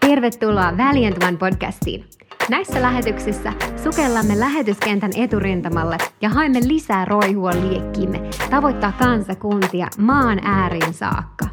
Tervetuloa 0.00 0.76
Valiant 0.76 1.22
One 1.22 1.36
podcastiin. 1.36 2.04
Näissä 2.48 2.82
lähetyksissä 2.82 3.52
sukellamme 3.84 4.40
lähetyskentän 4.40 5.10
eturintamalle 5.16 5.98
ja 6.20 6.28
haemme 6.28 6.60
lisää 6.68 7.04
roihua 7.04 7.50
liekkiimme 7.50 8.30
tavoittaa 8.50 8.92
kansakuntia 8.92 9.88
maan 9.98 10.40
ääriin 10.44 10.94
saakka. 10.94 11.46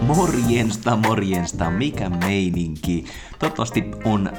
Morjensta, 0.00 0.96
morjensta, 0.96 1.70
mikä 1.70 2.10
meininki? 2.10 3.04
Toivottavasti 3.38 3.84
on 4.04 4.30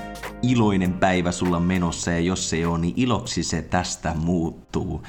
iloinen 0.41 0.93
päivä 0.93 1.31
sulla 1.31 1.59
menossa 1.59 2.11
ja 2.11 2.19
jos 2.19 2.49
se 2.49 2.67
on, 2.67 2.81
niin 2.81 2.93
iloksi 2.97 3.43
se 3.43 3.61
tästä 3.61 4.13
muuttuu. 4.15 5.03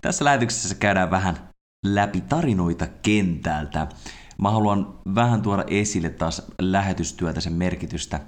Tässä 0.00 0.24
lähetyksessä 0.24 0.74
käydään 0.74 1.10
vähän 1.10 1.36
läpi 1.94 2.20
tarinoita 2.20 2.86
kentältä. 3.02 3.86
Mä 4.38 4.50
haluan 4.50 4.98
vähän 5.14 5.42
tuoda 5.42 5.64
esille 5.66 6.10
taas 6.10 6.42
lähetystyötä, 6.60 7.40
sen 7.40 7.52
merkitystä 7.52 8.20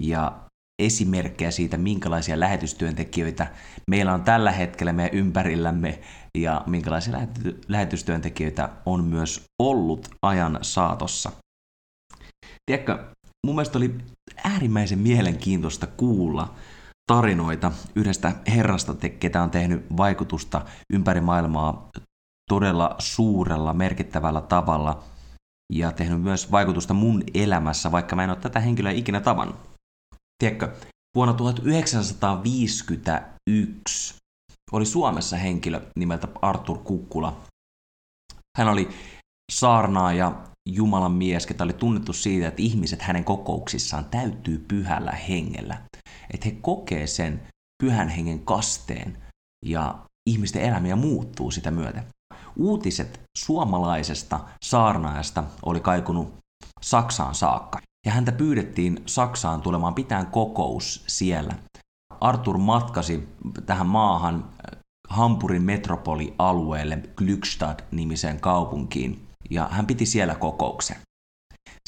ja 0.00 0.48
esimerkkejä 0.82 1.50
siitä, 1.50 1.78
minkälaisia 1.78 2.40
lähetystyöntekijöitä 2.40 3.46
meillä 3.90 4.14
on 4.14 4.22
tällä 4.22 4.52
hetkellä 4.52 4.92
meidän 4.92 5.18
ympärillämme 5.18 6.00
ja 6.38 6.62
minkälaisia 6.66 7.12
lähety- 7.12 7.60
lähetystyöntekijöitä 7.68 8.68
on 8.86 9.04
myös 9.04 9.44
ollut 9.62 10.08
ajan 10.22 10.58
saatossa. 10.62 11.32
Tiedätkö, 12.66 13.04
mun 13.46 13.54
mielestä 13.54 13.78
oli 13.78 13.94
äärimmäisen 14.44 14.98
mielenkiintoista 14.98 15.86
kuulla 15.86 16.54
tarinoita 17.12 17.72
yhdestä 17.96 18.32
herrasta, 18.48 18.94
ketä 19.20 19.42
on 19.42 19.50
tehnyt 19.50 19.86
vaikutusta 19.96 20.64
ympäri 20.92 21.20
maailmaa 21.20 21.88
todella 22.48 22.94
suurella, 22.98 23.74
merkittävällä 23.74 24.40
tavalla 24.40 25.02
ja 25.72 25.92
tehnyt 25.92 26.22
myös 26.22 26.52
vaikutusta 26.52 26.94
mun 26.94 27.22
elämässä, 27.34 27.92
vaikka 27.92 28.16
mä 28.16 28.24
en 28.24 28.30
ole 28.30 28.38
tätä 28.38 28.60
henkilöä 28.60 28.92
ikinä 28.92 29.20
tavannut. 29.20 29.56
Tiedätkö, 30.38 30.76
vuonna 31.16 31.34
1951 31.34 34.14
oli 34.72 34.86
Suomessa 34.86 35.36
henkilö 35.36 35.80
nimeltä 35.98 36.28
Artur 36.42 36.78
Kukkula. 36.78 37.40
Hän 38.58 38.68
oli 38.68 38.88
saarnaaja, 39.52 40.44
Jumalan 40.68 41.12
mies, 41.12 41.46
ketä 41.46 41.64
oli 41.64 41.72
tunnettu 41.72 42.12
siitä, 42.12 42.48
että 42.48 42.62
ihmiset 42.62 43.02
hänen 43.02 43.24
kokouksissaan 43.24 44.04
täyttyy 44.04 44.64
pyhällä 44.68 45.12
hengellä. 45.12 45.82
Että 46.34 46.48
he 46.48 46.56
kokee 46.60 47.06
sen 47.06 47.48
pyhän 47.82 48.08
hengen 48.08 48.44
kasteen 48.44 49.22
ja 49.66 49.98
ihmisten 50.30 50.62
elämiä 50.62 50.96
muuttuu 50.96 51.50
sitä 51.50 51.70
myöten. 51.70 52.06
Uutiset 52.56 53.20
suomalaisesta 53.38 54.40
saarnaajasta 54.64 55.44
oli 55.62 55.80
kaikunut 55.80 56.34
Saksaan 56.82 57.34
saakka. 57.34 57.78
Ja 58.06 58.12
häntä 58.12 58.32
pyydettiin 58.32 59.02
Saksaan 59.06 59.62
tulemaan 59.62 59.94
pitään 59.94 60.26
kokous 60.26 61.04
siellä. 61.06 61.54
Artur 62.20 62.58
matkasi 62.58 63.28
tähän 63.66 63.86
maahan 63.86 64.34
äh, 64.34 64.80
Hampurin 65.08 65.62
metropolialueelle 65.62 67.02
Glückstadt-nimiseen 67.16 68.40
kaupunkiin 68.40 69.28
ja 69.50 69.68
hän 69.70 69.86
piti 69.86 70.06
siellä 70.06 70.34
kokouksen. 70.34 70.96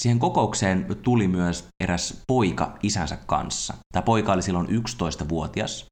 Siihen 0.01 0.19
kokoukseen 0.19 0.97
tuli 1.03 1.29
myös 1.29 1.69
eräs 1.83 2.23
poika 2.27 2.79
isänsä 2.83 3.17
kanssa. 3.17 3.75
Tämä 3.93 4.03
poika 4.03 4.33
oli 4.33 4.43
silloin 4.43 4.67
11-vuotias. 4.67 5.87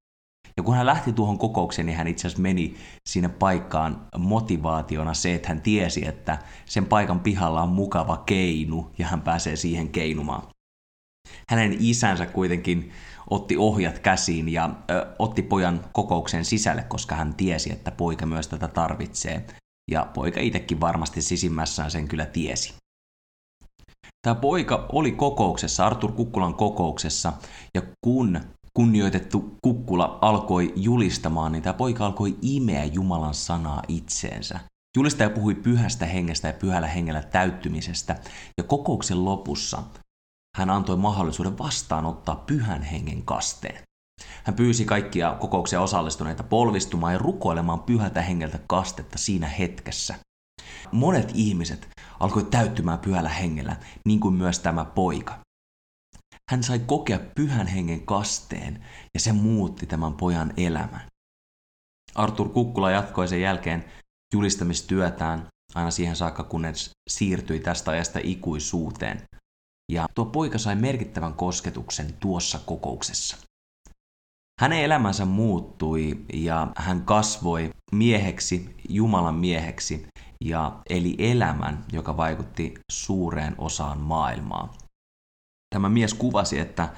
Ja 0.58 0.62
kun 0.62 0.74
hän 0.74 0.86
lähti 0.86 1.12
tuohon 1.12 1.38
kokoukseen, 1.38 1.86
niin 1.86 1.96
hän 1.96 2.08
itse 2.08 2.26
asiassa 2.26 2.42
meni 2.42 2.76
sinne 3.08 3.28
paikkaan 3.28 4.06
motivaationa 4.18 5.14
se, 5.14 5.34
että 5.34 5.48
hän 5.48 5.60
tiesi, 5.60 6.06
että 6.06 6.38
sen 6.66 6.86
paikan 6.86 7.20
pihalla 7.20 7.62
on 7.62 7.68
mukava 7.68 8.22
keinu 8.26 8.90
ja 8.98 9.06
hän 9.06 9.20
pääsee 9.20 9.56
siihen 9.56 9.88
keinumaan. 9.88 10.42
Hänen 11.48 11.76
isänsä 11.80 12.26
kuitenkin 12.26 12.92
otti 13.30 13.56
ohjat 13.56 13.98
käsiin 13.98 14.48
ja 14.48 14.70
ö, 14.90 15.06
otti 15.18 15.42
pojan 15.42 15.84
kokouksen 15.92 16.44
sisälle, 16.44 16.82
koska 16.82 17.14
hän 17.14 17.34
tiesi, 17.34 17.72
että 17.72 17.90
poika 17.90 18.26
myös 18.26 18.48
tätä 18.48 18.68
tarvitsee. 18.68 19.46
Ja 19.90 20.06
poika 20.14 20.40
itsekin 20.40 20.80
varmasti 20.80 21.22
sisimmässään 21.22 21.90
sen 21.90 22.08
kyllä 22.08 22.26
tiesi. 22.26 22.74
Tämä 24.22 24.34
poika 24.34 24.86
oli 24.92 25.12
kokouksessa, 25.12 25.86
Artur 25.86 26.12
Kukkulan 26.12 26.54
kokouksessa, 26.54 27.32
ja 27.74 27.82
kun 28.04 28.40
kunnioitettu 28.78 29.56
Kukkula 29.62 30.18
alkoi 30.22 30.72
julistamaan, 30.76 31.52
niin 31.52 31.62
tämä 31.62 31.74
poika 31.74 32.06
alkoi 32.06 32.36
imeä 32.42 32.84
Jumalan 32.84 33.34
sanaa 33.34 33.82
itseensä. 33.88 34.60
Julistaja 34.96 35.30
puhui 35.30 35.54
pyhästä 35.54 36.06
hengestä 36.06 36.48
ja 36.48 36.54
pyhällä 36.54 36.86
hengellä 36.88 37.22
täyttymisestä, 37.22 38.16
ja 38.58 38.64
kokouksen 38.64 39.24
lopussa 39.24 39.82
hän 40.56 40.70
antoi 40.70 40.96
mahdollisuuden 40.96 41.58
vastaanottaa 41.58 42.36
pyhän 42.36 42.82
hengen 42.82 43.22
kasteen. 43.22 43.82
Hän 44.44 44.56
pyysi 44.56 44.84
kaikkia 44.84 45.36
kokoukseen 45.40 45.82
osallistuneita 45.82 46.42
polvistumaan 46.42 47.12
ja 47.12 47.18
rukoilemaan 47.18 47.80
pyhältä 47.80 48.22
hengeltä 48.22 48.58
kastetta 48.68 49.18
siinä 49.18 49.48
hetkessä. 49.48 50.14
Monet 50.92 51.30
ihmiset 51.34 51.88
alkoi 52.20 52.44
täyttymään 52.44 52.98
pyhällä 52.98 53.30
hengellä, 53.30 53.76
niin 54.06 54.20
kuin 54.20 54.34
myös 54.34 54.58
tämä 54.58 54.84
poika. 54.84 55.47
Hän 56.48 56.62
sai 56.62 56.78
kokea 56.78 57.18
pyhän 57.34 57.66
hengen 57.66 58.06
kasteen 58.06 58.84
ja 59.14 59.20
se 59.20 59.32
muutti 59.32 59.86
tämän 59.86 60.14
pojan 60.14 60.52
elämän. 60.56 61.06
Artur 62.14 62.48
Kukkula 62.48 62.90
jatkoi 62.90 63.28
sen 63.28 63.40
jälkeen 63.40 63.84
julistamistyötään 64.34 65.46
aina 65.74 65.90
siihen 65.90 66.16
saakka, 66.16 66.44
kunnes 66.44 66.90
siirtyi 67.10 67.60
tästä 67.60 67.90
ajasta 67.90 68.18
ikuisuuteen. 68.22 69.22
Ja 69.92 70.06
tuo 70.14 70.24
poika 70.24 70.58
sai 70.58 70.76
merkittävän 70.76 71.34
kosketuksen 71.34 72.14
tuossa 72.20 72.58
kokouksessa. 72.58 73.36
Hänen 74.60 74.80
elämänsä 74.80 75.24
muuttui 75.24 76.24
ja 76.32 76.72
hän 76.76 77.04
kasvoi 77.04 77.70
mieheksi, 77.92 78.74
Jumalan 78.88 79.34
mieheksi 79.34 80.06
ja 80.44 80.80
eli 80.90 81.16
elämän, 81.18 81.84
joka 81.92 82.16
vaikutti 82.16 82.74
suureen 82.92 83.54
osaan 83.58 84.00
maailmaa. 84.00 84.87
Tämä 85.74 85.88
mies 85.88 86.14
kuvasi, 86.14 86.58
että 86.58 86.88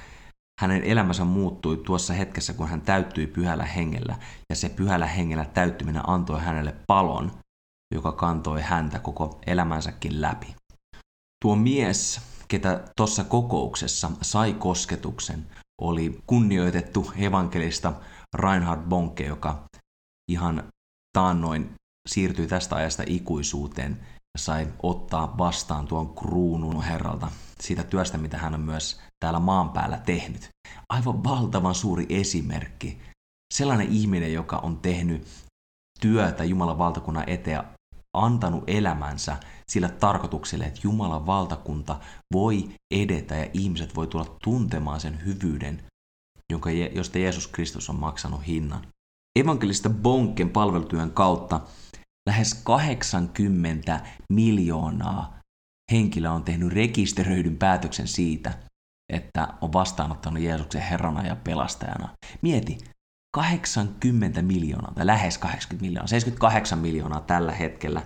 hänen 0.60 0.84
elämänsä 0.84 1.24
muuttui 1.24 1.76
tuossa 1.76 2.12
hetkessä, 2.12 2.52
kun 2.52 2.68
hän 2.68 2.80
täyttyi 2.80 3.26
pyhällä 3.26 3.64
hengellä, 3.64 4.16
ja 4.50 4.56
se 4.56 4.68
pyhällä 4.68 5.06
hengellä 5.06 5.44
täyttyminen 5.44 6.08
antoi 6.08 6.40
hänelle 6.40 6.76
palon, 6.86 7.32
joka 7.94 8.12
kantoi 8.12 8.62
häntä 8.62 8.98
koko 8.98 9.38
elämänsäkin 9.46 10.20
läpi. 10.20 10.54
Tuo 11.42 11.56
mies, 11.56 12.20
ketä 12.48 12.84
tuossa 12.96 13.24
kokouksessa 13.24 14.10
sai 14.22 14.54
kosketuksen, 14.54 15.46
oli 15.80 16.20
kunnioitettu 16.26 17.12
evankelista 17.16 17.92
Reinhard 18.36 18.82
Bonke, 18.88 19.24
joka 19.24 19.62
ihan 20.30 20.62
taannoin 21.12 21.74
siirtyi 22.08 22.46
tästä 22.46 22.76
ajasta 22.76 23.02
ikuisuuteen 23.06 24.06
ja 24.10 24.38
sai 24.38 24.68
ottaa 24.82 25.38
vastaan 25.38 25.86
tuon 25.86 26.14
kruunun 26.14 26.82
herralta 26.82 27.28
siitä 27.62 27.82
työstä, 27.82 28.18
mitä 28.18 28.38
hän 28.38 28.54
on 28.54 28.60
myös 28.60 29.00
täällä 29.20 29.38
maan 29.40 29.70
päällä 29.70 29.98
tehnyt. 29.98 30.48
Aivan 30.88 31.24
valtavan 31.24 31.74
suuri 31.74 32.06
esimerkki. 32.08 32.98
Sellainen 33.54 33.88
ihminen, 33.92 34.32
joka 34.32 34.56
on 34.56 34.76
tehnyt 34.76 35.26
työtä 36.00 36.44
Jumalan 36.44 36.78
valtakunnan 36.78 37.28
eteen 37.28 37.62
antanut 38.14 38.64
elämänsä 38.66 39.36
sillä 39.70 39.88
tarkoituksella, 39.88 40.64
että 40.64 40.80
Jumalan 40.82 41.26
valtakunta 41.26 42.00
voi 42.34 42.70
edetä 42.90 43.34
ja 43.34 43.50
ihmiset 43.54 43.96
voi 43.96 44.06
tulla 44.06 44.36
tuntemaan 44.44 45.00
sen 45.00 45.24
hyvyyden, 45.24 45.82
jonka, 46.52 46.70
josta 46.70 47.18
Jeesus 47.18 47.46
Kristus 47.46 47.90
on 47.90 47.96
maksanut 47.96 48.46
hinnan. 48.46 48.86
Evankelista 49.38 49.90
Bonken 49.90 50.50
palvelutyön 50.50 51.10
kautta 51.10 51.60
lähes 52.28 52.54
80 52.54 54.00
miljoonaa 54.32 55.39
henkilöä 55.90 56.32
on 56.32 56.44
tehnyt 56.44 56.72
rekisteröidyn 56.72 57.56
päätöksen 57.56 58.08
siitä, 58.08 58.52
että 59.12 59.48
on 59.60 59.72
vastaanottanut 59.72 60.42
Jeesuksen 60.42 60.82
Herrana 60.82 61.26
ja 61.26 61.36
pelastajana. 61.36 62.08
Mieti, 62.42 62.78
80 63.34 64.42
miljoonaa, 64.42 64.94
tai 64.94 65.06
lähes 65.06 65.38
80 65.38 65.86
miljoonaa, 65.86 66.06
78 66.06 66.78
miljoonaa 66.78 67.20
tällä 67.20 67.52
hetkellä, 67.52 68.02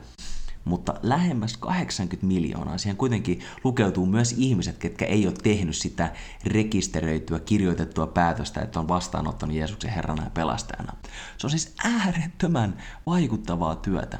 mutta 0.64 0.94
lähemmäs 1.02 1.56
80 1.56 2.26
miljoonaa. 2.26 2.78
Siihen 2.78 2.96
kuitenkin 2.96 3.40
lukeutuu 3.64 4.06
myös 4.06 4.34
ihmiset, 4.38 4.78
ketkä 4.78 5.04
ei 5.04 5.26
ole 5.26 5.34
tehnyt 5.42 5.76
sitä 5.76 6.12
rekisteröityä, 6.46 7.38
kirjoitettua 7.38 8.06
päätöstä, 8.06 8.60
että 8.60 8.80
on 8.80 8.88
vastaanottanut 8.88 9.56
Jeesuksen 9.56 9.90
Herrana 9.90 10.25
ja 10.25 10.30
pelastajana. 10.30 10.92
Se 11.38 11.46
on 11.46 11.50
siis 11.50 11.75
äärettömän 11.84 12.82
vaikuttavaa 13.06 13.76
työtä. 13.76 14.19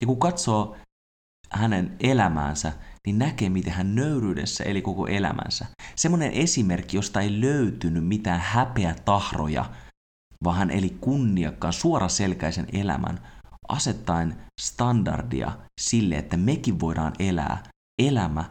Ja 0.00 0.06
kun 0.06 0.18
katsoo 0.18 0.76
hänen 1.54 1.96
elämäänsä, 2.00 2.72
niin 3.06 3.18
näkee, 3.18 3.48
miten 3.48 3.72
hän 3.72 3.94
nöyryydessä 3.94 4.64
eli 4.64 4.82
koko 4.82 5.06
elämänsä. 5.06 5.66
Semmoinen 5.96 6.32
esimerkki, 6.32 6.96
josta 6.96 7.20
ei 7.20 7.40
löytynyt 7.40 8.06
mitään 8.06 8.40
häpeä 8.40 8.94
tahroja, 9.04 9.70
vaan 10.44 10.56
hän 10.56 10.70
eli 10.70 10.96
kunniakkaan, 11.00 11.72
suoraselkäisen 11.72 12.66
elämän, 12.72 13.20
asettaen 13.68 14.36
standardia 14.60 15.52
sille, 15.80 16.16
että 16.16 16.36
mekin 16.36 16.80
voidaan 16.80 17.12
elää 17.18 17.62
elämä 18.02 18.44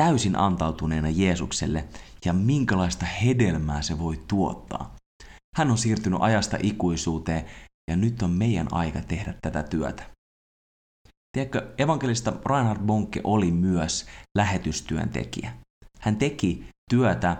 täysin 0.00 0.36
antautuneena 0.36 1.08
Jeesukselle 1.08 1.84
ja 2.24 2.32
minkälaista 2.32 3.06
hedelmää 3.06 3.82
se 3.82 3.98
voi 3.98 4.24
tuottaa. 4.28 4.94
Hän 5.56 5.70
on 5.70 5.78
siirtynyt 5.78 6.18
ajasta 6.22 6.56
ikuisuuteen 6.62 7.44
ja 7.90 7.96
nyt 7.96 8.22
on 8.22 8.30
meidän 8.30 8.68
aika 8.70 9.00
tehdä 9.00 9.34
tätä 9.42 9.62
työtä. 9.62 10.13
Tiedätkö, 11.34 11.74
evankelista 11.78 12.32
Reinhard 12.46 12.80
Bonke 12.80 13.20
oli 13.24 13.52
myös 13.52 14.06
lähetystyöntekijä. 14.38 15.52
Hän 16.00 16.16
teki 16.16 16.68
työtä 16.90 17.36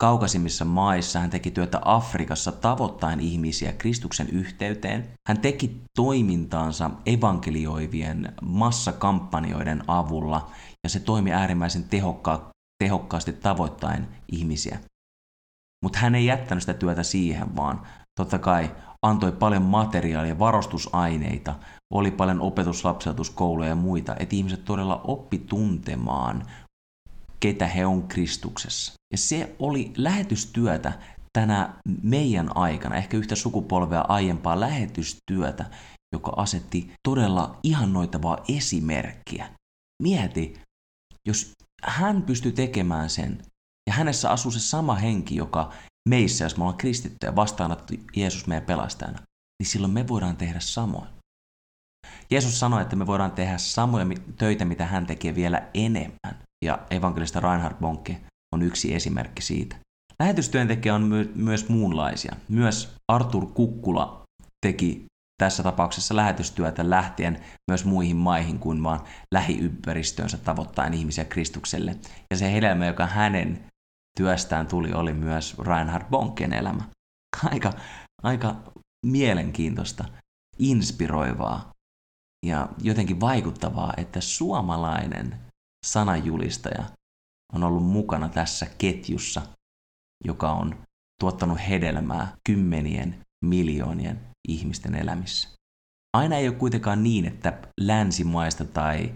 kaukaisimmissa 0.00 0.64
maissa, 0.64 1.18
hän 1.18 1.30
teki 1.30 1.50
työtä 1.50 1.80
Afrikassa 1.84 2.52
tavoittain 2.52 3.20
ihmisiä 3.20 3.72
Kristuksen 3.72 4.28
yhteyteen. 4.28 5.08
Hän 5.28 5.40
teki 5.40 5.80
toimintaansa 5.96 6.90
evankelioivien 7.06 8.34
massakampanjoiden 8.42 9.82
avulla 9.86 10.50
ja 10.84 10.90
se 10.90 11.00
toimi 11.00 11.32
äärimmäisen 11.32 11.84
tehokka- 11.84 12.50
tehokkaasti 12.84 13.32
tavoittain 13.32 14.08
ihmisiä. 14.32 14.78
Mutta 15.84 15.98
hän 15.98 16.14
ei 16.14 16.26
jättänyt 16.26 16.62
sitä 16.62 16.74
työtä 16.74 17.02
siihen, 17.02 17.56
vaan 17.56 17.86
totta 18.18 18.38
kai 18.38 18.70
antoi 19.02 19.32
paljon 19.32 19.62
materiaalia, 19.62 20.38
varustusaineita, 20.38 21.54
oli 21.94 22.10
paljon 22.10 22.40
opetuslapseutuskouluja 22.40 23.68
ja 23.68 23.74
muita, 23.74 24.16
että 24.18 24.36
ihmiset 24.36 24.64
todella 24.64 25.00
oppi 25.04 25.38
tuntemaan, 25.38 26.46
ketä 27.40 27.66
he 27.66 27.86
on 27.86 28.08
Kristuksessa. 28.08 28.92
Ja 29.12 29.18
se 29.18 29.56
oli 29.58 29.92
lähetystyötä 29.96 30.92
tänä 31.32 31.74
meidän 32.02 32.56
aikana, 32.56 32.96
ehkä 32.96 33.16
yhtä 33.16 33.36
sukupolvea 33.36 34.00
aiempaa 34.00 34.60
lähetystyötä, 34.60 35.70
joka 36.14 36.32
asetti 36.36 36.92
todella 37.08 37.58
ihannoitavaa 37.62 38.44
esimerkkiä. 38.48 39.48
Mieti, 40.02 40.60
jos 41.28 41.52
hän 41.82 42.22
pystyi 42.22 42.52
tekemään 42.52 43.10
sen, 43.10 43.42
ja 43.86 43.92
hänessä 43.92 44.30
asuu 44.30 44.50
se 44.52 44.60
sama 44.60 44.94
henki, 44.94 45.36
joka 45.36 45.72
meissä, 46.08 46.44
jos 46.44 46.56
me 46.56 46.64
ollaan 46.64 46.78
kristittyjä, 46.78 47.36
vastaanottu 47.36 47.94
Jeesus 48.16 48.46
meidän 48.46 48.66
pelastajana, 48.66 49.18
niin 49.60 49.66
silloin 49.66 49.92
me 49.92 50.08
voidaan 50.08 50.36
tehdä 50.36 50.60
samoin. 50.60 51.13
Jeesus 52.30 52.60
sanoi, 52.60 52.82
että 52.82 52.96
me 52.96 53.06
voidaan 53.06 53.32
tehdä 53.32 53.58
samoja 53.58 54.06
töitä, 54.38 54.64
mitä 54.64 54.86
hän 54.86 55.06
tekee 55.06 55.34
vielä 55.34 55.62
enemmän. 55.74 56.42
Ja 56.64 56.78
evankelista 56.90 57.40
Reinhard 57.40 57.76
Bonke 57.80 58.20
on 58.54 58.62
yksi 58.62 58.94
esimerkki 58.94 59.42
siitä. 59.42 59.76
Lähetystyöntekijä 60.20 60.94
on 60.94 61.02
my- 61.02 61.32
myös 61.34 61.68
muunlaisia. 61.68 62.36
Myös 62.48 62.96
Artur 63.12 63.46
Kukkula 63.46 64.22
teki 64.66 65.04
tässä 65.42 65.62
tapauksessa 65.62 66.16
lähetystyötä 66.16 66.90
lähtien 66.90 67.40
myös 67.70 67.84
muihin 67.84 68.16
maihin 68.16 68.58
kuin 68.58 68.82
vaan 68.82 69.00
lähiympäristöönsä 69.34 70.38
tavoittaen 70.38 70.94
ihmisiä 70.94 71.24
Kristukselle. 71.24 71.96
Ja 72.30 72.36
se 72.36 72.52
hedelmä, 72.52 72.86
joka 72.86 73.06
hänen 73.06 73.64
työstään 74.16 74.66
tuli, 74.66 74.92
oli 74.92 75.12
myös 75.12 75.58
Reinhard 75.58 76.04
Bonken 76.10 76.52
elämä. 76.52 76.82
Aika, 77.44 77.72
aika 78.22 78.56
mielenkiintoista, 79.06 80.04
inspiroivaa 80.58 81.73
ja 82.44 82.68
jotenkin 82.82 83.20
vaikuttavaa, 83.20 83.94
että 83.96 84.20
suomalainen 84.20 85.40
sananjulistaja 85.86 86.84
on 87.52 87.64
ollut 87.64 87.86
mukana 87.86 88.28
tässä 88.28 88.66
ketjussa, 88.78 89.42
joka 90.24 90.52
on 90.52 90.76
tuottanut 91.20 91.58
hedelmää 91.68 92.32
kymmenien 92.48 93.20
miljoonien 93.44 94.20
ihmisten 94.48 94.94
elämissä. 94.94 95.48
Aina 96.16 96.36
ei 96.36 96.48
ole 96.48 96.56
kuitenkaan 96.56 97.02
niin, 97.02 97.24
että 97.24 97.58
länsimaista 97.80 98.64
tai 98.64 99.14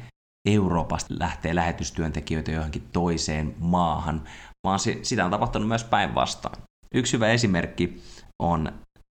Euroopasta 0.49 1.15
lähtee 1.19 1.55
lähetystyöntekijöitä 1.55 2.53
johonkin 2.53 2.89
toiseen 2.93 3.55
maahan, 3.59 4.29
vaan 4.67 4.79
se, 4.79 4.99
sitä 5.03 5.25
on 5.25 5.31
tapahtunut 5.31 5.69
myös 5.69 5.85
päinvastaan. 5.85 6.63
Yksi 6.95 7.13
hyvä 7.13 7.29
esimerkki 7.29 8.03
on 8.43 8.73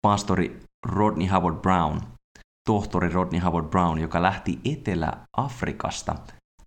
pastori 0.06 0.60
Rodney 0.86 1.28
Howard 1.28 1.56
Brown, 1.56 2.00
tohtori 2.66 3.08
Rodney 3.08 3.40
Howard 3.40 3.66
Brown, 3.66 3.98
joka 3.98 4.22
lähti 4.22 4.60
Etelä-Afrikasta 4.64 6.14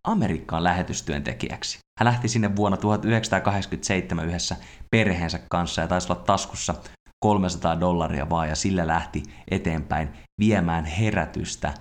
Amerikkaan 0.08 0.64
lähetystyöntekijäksi. 0.64 1.80
Hän 2.00 2.06
lähti 2.06 2.28
sinne 2.28 2.56
vuonna 2.56 2.78
1987 2.78 4.26
yhdessä 4.26 4.56
perheensä 4.92 5.40
kanssa 5.50 5.82
ja 5.82 5.88
taisi 5.88 6.12
olla 6.12 6.24
taskussa 6.24 6.76
300 7.20 7.80
dollaria 7.80 8.30
vaan 8.30 8.50
ja 8.50 8.56
sillä 8.56 8.88
lähti 8.88 9.24
eteenpäin 9.52 10.10
viemään 10.40 10.86
herätystä 10.86 11.74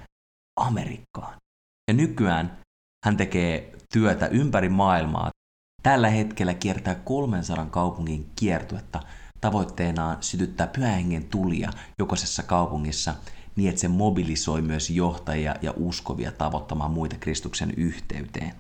Amerikkaan. 0.61 1.37
Ja 1.89 1.95
nykyään 1.95 2.59
hän 3.05 3.17
tekee 3.17 3.77
työtä 3.93 4.27
ympäri 4.27 4.69
maailmaa. 4.69 5.31
Tällä 5.83 6.09
hetkellä 6.09 6.55
kiertää 6.55 6.95
300 6.95 7.67
kaupungin 7.67 8.31
kiertuetta 8.37 9.01
tavoitteenaan 9.41 10.17
sytyttää 10.21 10.67
pyhähengen 10.67 11.25
tulia 11.25 11.71
jokaisessa 11.99 12.43
kaupungissa 12.43 13.15
niin, 13.57 13.69
että 13.69 13.81
se 13.81 13.89
mobilisoi 13.89 14.63
myös 14.63 14.91
johtajia 14.91 15.55
ja 15.63 15.75
uskovia 15.77 16.33
tavoittamaan 16.33 16.91
muita 16.91 17.17
Kristuksen 17.17 17.71
yhteyteen. 17.77 18.55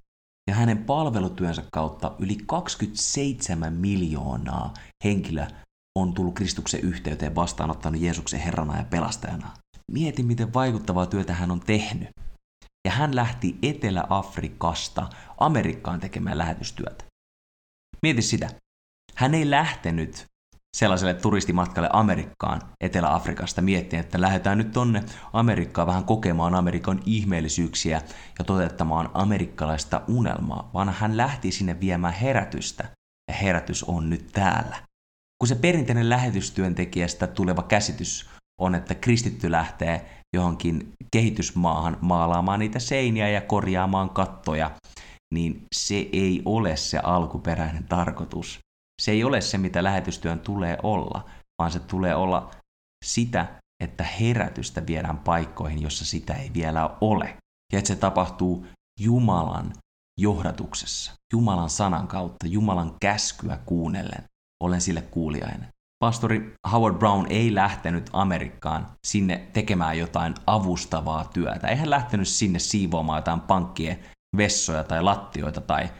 Ja 0.48 0.54
hänen 0.54 0.84
palvelutyönsä 0.84 1.64
kautta 1.72 2.12
yli 2.18 2.36
27 2.46 3.72
miljoonaa 3.72 4.74
henkilöä 5.04 5.50
on 5.98 6.14
tullut 6.14 6.34
Kristuksen 6.34 6.80
yhteyteen 6.80 7.34
vastaanottanut 7.34 8.00
Jeesuksen 8.00 8.40
Herrana 8.40 8.78
ja 8.78 8.84
pelastajana. 8.84 9.50
Mieti, 9.92 10.22
miten 10.22 10.54
vaikuttavaa 10.54 11.06
työtä 11.06 11.34
hän 11.34 11.50
on 11.50 11.60
tehnyt. 11.60 12.08
Ja 12.84 12.92
hän 12.92 13.16
lähti 13.16 13.58
Etelä-Afrikasta 13.62 15.08
Amerikkaan 15.38 16.00
tekemään 16.00 16.38
lähetystyötä. 16.38 17.04
Mieti 18.02 18.22
sitä. 18.22 18.50
Hän 19.14 19.34
ei 19.34 19.50
lähtenyt 19.50 20.24
sellaiselle 20.74 21.14
turistimatkalle 21.14 21.88
Amerikkaan 21.92 22.60
Etelä-Afrikasta 22.80 23.62
miettien, 23.62 24.00
että 24.00 24.20
lähdetään 24.20 24.58
nyt 24.58 24.72
tonne 24.72 25.02
Amerikkaan 25.32 25.86
vähän 25.86 26.04
kokemaan 26.04 26.54
Amerikan 26.54 27.02
ihmeellisyyksiä 27.06 28.02
ja 28.38 28.44
toteuttamaan 28.44 29.10
amerikkalaista 29.14 30.02
unelmaa, 30.08 30.70
vaan 30.74 30.88
hän 30.88 31.16
lähti 31.16 31.52
sinne 31.52 31.80
viemään 31.80 32.14
herätystä, 32.14 32.84
ja 33.28 33.34
herätys 33.34 33.84
on 33.84 34.10
nyt 34.10 34.26
täällä. 34.32 34.76
Kun 35.38 35.48
se 35.48 35.54
perinteinen 35.54 36.08
lähetystyöntekijästä 36.08 37.26
tuleva 37.26 37.62
käsitys 37.62 38.30
on, 38.60 38.74
että 38.74 38.94
kristitty 38.94 39.50
lähtee 39.50 40.20
johonkin 40.36 40.92
kehitysmaahan 41.12 41.98
maalaamaan 42.00 42.60
niitä 42.60 42.78
seiniä 42.78 43.28
ja 43.28 43.40
korjaamaan 43.40 44.10
kattoja, 44.10 44.70
niin 45.34 45.64
se 45.74 45.94
ei 46.12 46.42
ole 46.44 46.76
se 46.76 46.98
alkuperäinen 46.98 47.84
tarkoitus. 47.84 48.63
Se 49.02 49.10
ei 49.10 49.24
ole 49.24 49.40
se, 49.40 49.58
mitä 49.58 49.82
lähetystyön 49.82 50.40
tulee 50.40 50.78
olla, 50.82 51.24
vaan 51.58 51.70
se 51.70 51.80
tulee 51.80 52.14
olla 52.14 52.50
sitä, 53.04 53.46
että 53.82 54.04
herätystä 54.04 54.86
viedään 54.86 55.18
paikkoihin, 55.18 55.82
jossa 55.82 56.04
sitä 56.04 56.34
ei 56.34 56.50
vielä 56.54 56.96
ole. 57.00 57.36
Ja 57.72 57.78
että 57.78 57.88
se 57.88 57.96
tapahtuu 57.96 58.66
Jumalan 59.00 59.72
johdatuksessa, 60.20 61.12
Jumalan 61.32 61.70
sanan 61.70 62.08
kautta, 62.08 62.46
Jumalan 62.46 62.96
käskyä 63.00 63.58
kuunnellen. 63.66 64.24
Olen 64.62 64.80
sille 64.80 65.02
kuulijainen. 65.02 65.68
Pastori 65.98 66.54
Howard 66.72 66.98
Brown 66.98 67.26
ei 67.30 67.54
lähtenyt 67.54 68.10
Amerikkaan 68.12 68.86
sinne 69.06 69.48
tekemään 69.52 69.98
jotain 69.98 70.34
avustavaa 70.46 71.24
työtä. 71.24 71.68
Ei 71.68 71.76
hän 71.76 71.90
lähtenyt 71.90 72.28
sinne 72.28 72.58
siivoamaan 72.58 73.18
jotain 73.18 73.40
pankkien 73.40 73.98
vessoja 74.36 74.84
tai 74.84 75.02
lattioita 75.02 75.60
tai 75.60 75.90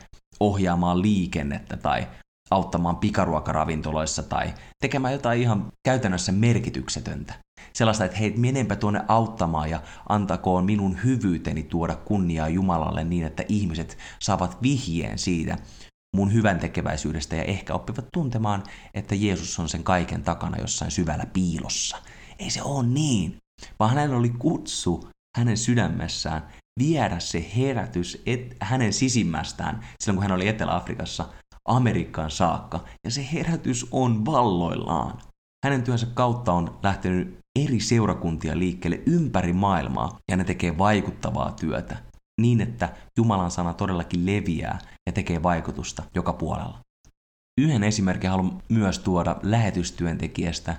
ohjaamaan 0.41 1.03
liikennettä 1.03 1.77
tai 1.77 2.07
auttamaan 2.51 2.97
pikaruokaravintoloissa 2.97 4.23
tai 4.23 4.55
tekemään 4.81 5.13
jotain 5.13 5.41
ihan 5.41 5.73
käytännössä 5.85 6.33
merkityksetöntä. 6.33 7.35
Sellaista, 7.73 8.05
että 8.05 8.17
hei, 8.17 8.35
menenpä 8.37 8.77
tuonne 8.77 9.01
auttamaan 9.09 9.71
ja 9.71 9.83
antakoon 10.09 10.65
minun 10.65 11.05
hyvyyteni 11.05 11.63
tuoda 11.63 11.97
kunniaa 11.97 12.49
Jumalalle 12.49 13.05
niin, 13.05 13.25
että 13.25 13.45
ihmiset 13.49 13.99
saavat 14.21 14.63
vihjeen 14.63 15.19
siitä 15.19 15.59
mun 16.17 16.33
hyvän 16.33 16.59
tekeväisyydestä 16.59 17.37
ja 17.37 17.45
ehkä 17.45 17.75
oppivat 17.75 18.07
tuntemaan, 18.13 18.63
että 18.95 19.15
Jeesus 19.15 19.59
on 19.59 19.69
sen 19.69 19.85
kaiken 19.85 20.23
takana 20.23 20.59
jossain 20.61 20.91
syvällä 20.91 21.27
piilossa. 21.27 21.97
Ei 22.39 22.51
se 22.51 22.63
ole 22.63 22.87
niin, 22.87 23.37
vaan 23.79 23.91
hänellä 23.91 24.17
oli 24.17 24.31
kutsu 24.31 25.09
hänen 25.37 25.57
sydämessään 25.57 26.49
viedä 26.79 27.19
se 27.19 27.51
herätys 27.57 28.23
et, 28.27 28.57
hänen 28.61 28.93
sisimmästään 28.93 29.81
silloin, 30.01 30.17
kun 30.17 30.23
hän 30.23 30.33
oli 30.33 30.49
Etelä-Afrikassa 30.49 31.29
Amerikkaan 31.69 32.31
saakka, 32.31 32.85
ja 33.05 33.11
se 33.11 33.29
herätys 33.33 33.87
on 33.91 34.25
valloillaan. 34.25 35.19
Hänen 35.65 35.83
työnsä 35.83 36.07
kautta 36.15 36.53
on 36.53 36.79
lähtenyt 36.83 37.39
eri 37.59 37.81
seurakuntia 37.81 38.59
liikkeelle 38.59 39.03
ympäri 39.07 39.53
maailmaa, 39.53 40.19
ja 40.31 40.37
ne 40.37 40.45
tekee 40.45 40.79
vaikuttavaa 40.79 41.53
työtä, 41.53 41.97
niin 42.41 42.61
että 42.61 42.97
Jumalan 43.19 43.51
sana 43.51 43.75
todellakin 43.75 44.27
leviää 44.27 44.79
ja 45.07 45.13
tekee 45.13 45.43
vaikutusta 45.43 46.03
joka 46.15 46.33
puolella. 46.33 46.79
Yhden 47.61 47.85
esimerkin 47.85 48.31
haluan 48.31 48.63
myös 48.69 48.99
tuoda 48.99 49.37
lähetystyöntekijästä, 49.43 50.77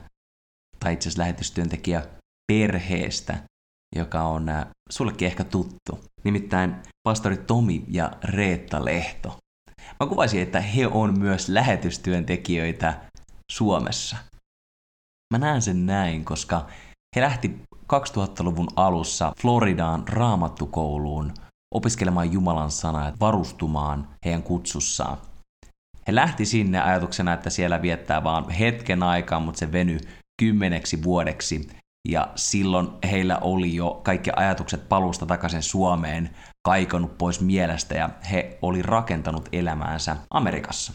tai 0.79 0.93
itse 0.93 1.09
asiassa 1.09 1.21
lähetystyöntekijä 1.21 2.05
perheestä, 2.47 3.37
joka 3.95 4.23
on 4.23 4.49
äh, 4.49 4.67
sullekin 4.89 5.25
ehkä 5.25 5.43
tuttu. 5.43 5.99
Nimittäin 6.23 6.75
pastori 7.03 7.37
Tomi 7.37 7.85
ja 7.87 8.11
Reetta 8.23 8.85
Lehto. 8.85 9.37
Mä 9.99 10.07
kuvaisin, 10.07 10.41
että 10.41 10.61
he 10.61 10.87
on 10.87 11.19
myös 11.19 11.49
lähetystyöntekijöitä 11.49 13.01
Suomessa. 13.51 14.17
Mä 15.33 15.37
näen 15.37 15.61
sen 15.61 15.85
näin, 15.85 16.25
koska 16.25 16.67
he 17.15 17.21
lähti 17.21 17.59
2000-luvun 17.93 18.67
alussa 18.75 19.33
Floridaan 19.41 20.07
raamattukouluun 20.07 21.33
opiskelemaan 21.75 22.31
Jumalan 22.31 22.71
sanaa 22.71 23.05
ja 23.05 23.13
varustumaan 23.19 24.07
heidän 24.25 24.43
kutsussaan. 24.43 25.17
He 26.07 26.15
lähti 26.15 26.45
sinne 26.45 26.81
ajatuksena, 26.81 27.33
että 27.33 27.49
siellä 27.49 27.81
viettää 27.81 28.23
vaan 28.23 28.49
hetken 28.49 29.03
aikaa, 29.03 29.39
mutta 29.39 29.59
se 29.59 29.71
veny 29.71 29.97
kymmeneksi 30.41 31.03
vuodeksi. 31.03 31.69
Ja 32.07 32.31
silloin 32.35 32.87
heillä 33.11 33.37
oli 33.37 33.75
jo 33.75 34.01
kaikki 34.03 34.31
ajatukset 34.35 34.89
palusta 34.89 35.25
takaisin 35.25 35.63
Suomeen 35.63 36.29
kaikonut 36.65 37.17
pois 37.17 37.41
mielestä 37.41 37.95
ja 37.95 38.09
he 38.31 38.57
oli 38.61 38.81
rakentanut 38.81 39.49
elämäänsä 39.51 40.17
Amerikassa. 40.29 40.93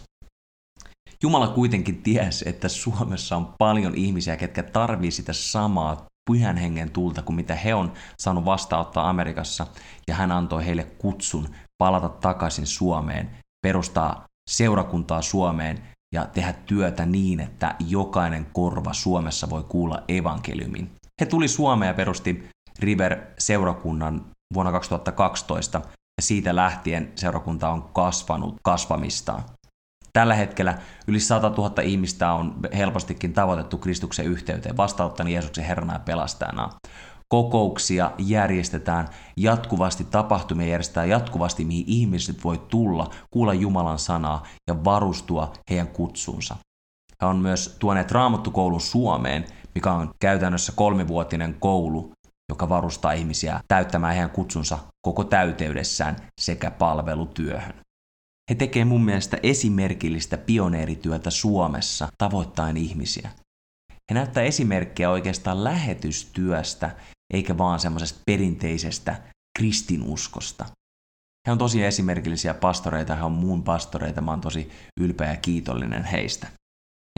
Jumala 1.23 1.49
kuitenkin 1.49 2.03
tiesi, 2.03 2.49
että 2.49 2.69
Suomessa 2.69 3.37
on 3.37 3.55
paljon 3.59 3.95
ihmisiä, 3.95 4.37
ketkä 4.37 4.63
tarvii 4.63 5.11
sitä 5.11 5.33
samaa 5.33 6.07
pyhän 6.31 6.57
hengen 6.57 6.91
tulta 6.91 7.23
kuin 7.23 7.37
mitä 7.37 7.55
he 7.55 7.75
on 7.75 7.93
saanut 8.21 8.45
vastaanottaa 8.45 9.09
Amerikassa, 9.09 9.67
ja 10.09 10.15
hän 10.15 10.33
antoi 10.33 10.67
heille 10.67 10.85
kutsun 10.85 11.49
palata 11.79 12.09
takaisin 12.09 12.67
Suomeen, 12.67 13.31
perustaa 13.63 14.25
seurakuntaa 14.51 15.23
Suomeen 15.23 15.83
ja 16.15 16.27
tehdä 16.27 16.53
työtä 16.53 17.07
niin, 17.07 17.41
että 17.41 17.75
jokainen 17.89 18.47
korva 18.53 18.93
Suomessa 18.93 19.51
voi 19.51 19.65
kuulla 19.65 20.03
evankeliumin. 20.09 20.91
He 21.21 21.27
tuli 21.27 21.49
Suomeen 21.49 21.89
ja 21.89 21.95
perusti 21.95 22.49
River-seurakunnan 22.79 24.25
vuonna 24.55 24.73
2012, 24.73 25.79
ja 25.95 26.23
siitä 26.23 26.57
lähtien 26.57 27.13
seurakunta 27.15 27.69
on 27.69 27.83
kasvanut 27.83 28.57
kasvamistaan. 28.63 29.43
Tällä 30.13 30.35
hetkellä 30.35 30.79
yli 31.07 31.21
100 31.21 31.49
000 31.49 31.83
ihmistä 31.83 32.33
on 32.33 32.55
helpostikin 32.77 33.33
tavoitettu 33.33 33.79
Kristuksen 33.79 34.27
yhteyteen, 34.27 34.77
vastauttanut 34.77 35.33
Jeesuksen 35.33 35.65
Herrana 35.65 35.93
ja 35.93 35.99
pelastajana. 35.99 36.71
Kokouksia 37.29 38.11
järjestetään 38.19 39.09
jatkuvasti, 39.37 40.05
tapahtumia 40.05 40.67
järjestetään 40.67 41.09
jatkuvasti, 41.09 41.65
mihin 41.65 41.85
ihmiset 41.87 42.45
voi 42.45 42.59
tulla, 42.59 43.11
kuulla 43.31 43.55
Jumalan 43.55 43.99
sanaa 43.99 44.43
ja 44.69 44.85
varustua 44.85 45.53
heidän 45.71 45.89
kutsunsa. 45.89 46.57
He 47.23 47.27
on 47.27 47.37
myös 47.37 47.77
tuoneet 47.79 48.11
raamattukoulun 48.11 48.81
Suomeen, 48.81 49.45
mikä 49.75 49.93
on 49.93 50.11
käytännössä 50.21 50.73
kolmivuotinen 50.77 51.57
koulu, 51.61 52.13
joka 52.51 52.69
varustaa 52.69 53.13
ihmisiä 53.13 53.61
täyttämään 53.69 54.15
heidän 54.15 54.31
kutsunsa 54.31 54.79
koko 55.03 55.25
täyteydessään 55.25 56.17
sekä 56.41 56.71
palvelutyöhön. 56.71 57.75
He 58.51 58.55
tekee 58.55 58.85
mun 58.85 59.05
mielestä 59.05 59.39
esimerkillistä 59.43 60.39
pioneerityötä 60.39 61.31
Suomessa 61.31 62.09
tavoittain 62.19 62.77
ihmisiä. 62.77 63.31
He 64.11 64.15
näyttää 64.15 64.43
esimerkkejä 64.43 65.11
oikeastaan 65.11 65.65
lähetystyöstä, 65.65 66.97
eikä 67.35 67.59
vaan 67.59 67.81
semmoisesta 67.81 68.21
perinteisestä 68.27 69.23
kristinuskosta. 69.59 70.67
He 71.47 71.53
on 71.53 71.59
tosi 71.59 71.85
esimerkillisiä 71.85 72.55
pastoreita, 72.55 73.17
he 73.17 73.25
on 73.25 73.33
muun 73.33 73.63
pastoreita, 73.63 74.21
mä 74.21 74.31
oon 74.31 74.41
tosi 74.41 74.71
ylpeä 75.01 75.31
ja 75.31 75.37
kiitollinen 75.37 76.05
heistä. 76.05 76.49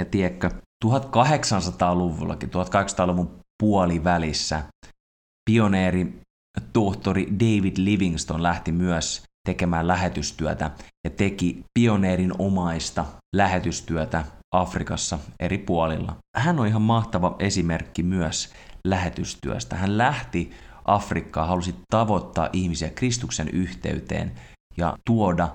Ja 0.00 0.04
tiedätkö, 0.04 0.50
1800-luvullakin, 0.84 2.48
1800-luvun 2.48 3.40
puolivälissä, 3.62 4.62
pioneeri 5.50 6.20
tohtori 6.72 7.26
David 7.26 7.76
Livingston 7.76 8.42
lähti 8.42 8.72
myös 8.72 9.22
tekemään 9.46 9.88
lähetystyötä 9.88 10.70
ja 11.04 11.10
teki 11.10 11.64
pioneerin 11.74 12.32
omaista 12.38 13.04
lähetystyötä 13.36 14.24
Afrikassa 14.54 15.18
eri 15.40 15.58
puolilla. 15.58 16.16
Hän 16.36 16.60
on 16.60 16.66
ihan 16.66 16.82
mahtava 16.82 17.36
esimerkki 17.38 18.02
myös 18.02 18.52
lähetystyöstä. 18.84 19.76
Hän 19.76 19.98
lähti 19.98 20.50
Afrikkaan, 20.84 21.48
halusi 21.48 21.74
tavoittaa 21.90 22.48
ihmisiä 22.52 22.90
Kristuksen 22.90 23.48
yhteyteen 23.48 24.32
ja 24.76 24.96
tuoda 25.06 25.48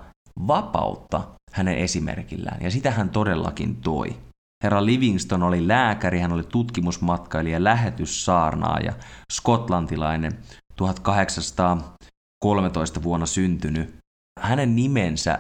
vapautta 0.48 1.24
hänen 1.52 1.78
esimerkillään. 1.78 2.62
Ja 2.62 2.72
sitä 2.72 2.92
hän 2.92 3.10
todellakin 3.10 3.76
toi. 3.76 4.16
Herra 4.64 4.86
Livingston 4.86 5.44
oli 5.44 5.68
lääkäri, 5.68 6.20
hän 6.20 6.32
oli 6.32 6.44
tutkimusmatkailija, 6.44 7.64
lähetyssaarnaaja, 7.64 8.94
skotlantilainen, 9.34 10.40
1813 10.76 13.04
vuonna 13.04 13.26
syntynyt. 13.26 13.98
Hänen 14.40 14.76
nimensä 14.76 15.40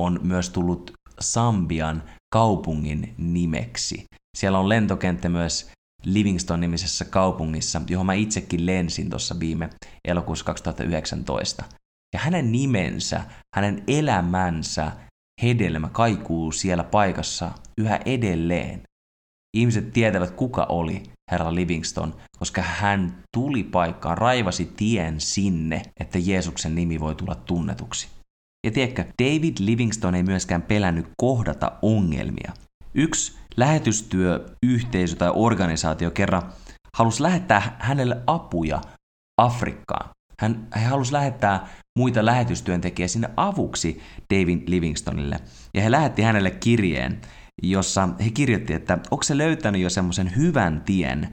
on 0.00 0.20
myös 0.22 0.50
tullut 0.50 0.92
Sambian 1.20 2.02
kaupungin 2.32 3.14
nimeksi. 3.18 4.04
Siellä 4.38 4.58
on 4.58 4.68
lentokenttä 4.68 5.28
myös 5.28 5.70
Livingston-nimisessä 6.04 7.04
kaupungissa, 7.04 7.82
johon 7.88 8.06
mä 8.06 8.14
itsekin 8.14 8.66
lensin 8.66 9.10
tuossa 9.10 9.40
viime 9.40 9.70
elokuussa 10.08 10.44
2019. 10.44 11.64
Ja 12.14 12.20
hänen 12.20 12.52
nimensä, 12.52 13.24
hänen 13.56 13.84
elämänsä 13.88 14.92
hedelmä 15.42 15.88
kaikuu 15.88 16.52
siellä 16.52 16.84
paikassa 16.84 17.50
yhä 17.78 18.00
edelleen. 18.04 18.82
Ihmiset 19.56 19.92
tietävät, 19.92 20.30
kuka 20.30 20.64
oli 20.68 21.02
herra 21.30 21.54
Livingston, 21.54 22.16
koska 22.38 22.62
hän 22.62 23.22
tuli 23.36 23.64
paikkaan, 23.64 24.18
raivasi 24.18 24.72
tien 24.76 25.20
sinne, 25.20 25.82
että 26.00 26.18
Jeesuksen 26.18 26.74
nimi 26.74 27.00
voi 27.00 27.14
tulla 27.14 27.34
tunnetuksi. 27.34 28.08
Ja 28.66 28.72
tiedätkö, 28.72 29.04
David 29.22 29.56
Livingston 29.58 30.14
ei 30.14 30.22
myöskään 30.22 30.62
pelännyt 30.62 31.06
kohdata 31.16 31.72
ongelmia. 31.82 32.52
Yksi 32.94 33.38
lähetystyöyhteisö 33.56 35.16
tai 35.16 35.30
organisaatio 35.34 36.10
kerran 36.10 36.52
halusi 36.96 37.22
lähettää 37.22 37.76
hänelle 37.80 38.22
apuja 38.26 38.80
Afrikkaan. 39.40 40.15
Hän, 40.40 40.66
hän 40.70 40.90
halusi 40.90 41.12
lähettää 41.12 41.68
muita 41.98 42.24
lähetystyöntekijä 42.24 43.08
sinne 43.08 43.30
avuksi 43.36 44.02
David 44.34 44.62
Livingstonille. 44.66 45.40
Ja 45.74 45.82
he 45.82 45.90
lähetti 45.90 46.22
hänelle 46.22 46.50
kirjeen, 46.50 47.20
jossa 47.62 48.08
he 48.24 48.30
kirjoitti, 48.30 48.72
että 48.72 48.98
onko 49.10 49.22
se 49.22 49.38
löytänyt 49.38 49.80
jo 49.80 49.90
semmoisen 49.90 50.36
hyvän 50.36 50.80
tien 50.80 51.28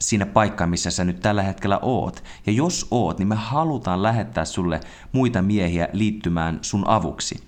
siinä 0.00 0.26
paikkaan, 0.26 0.70
missä 0.70 0.90
sä 0.90 1.04
nyt 1.04 1.20
tällä 1.20 1.42
hetkellä 1.42 1.78
oot. 1.82 2.24
Ja 2.46 2.52
jos 2.52 2.86
oot, 2.90 3.18
niin 3.18 3.28
me 3.28 3.34
halutaan 3.34 4.02
lähettää 4.02 4.44
sulle 4.44 4.80
muita 5.12 5.42
miehiä 5.42 5.88
liittymään 5.92 6.58
sun 6.62 6.88
avuksi. 6.88 7.44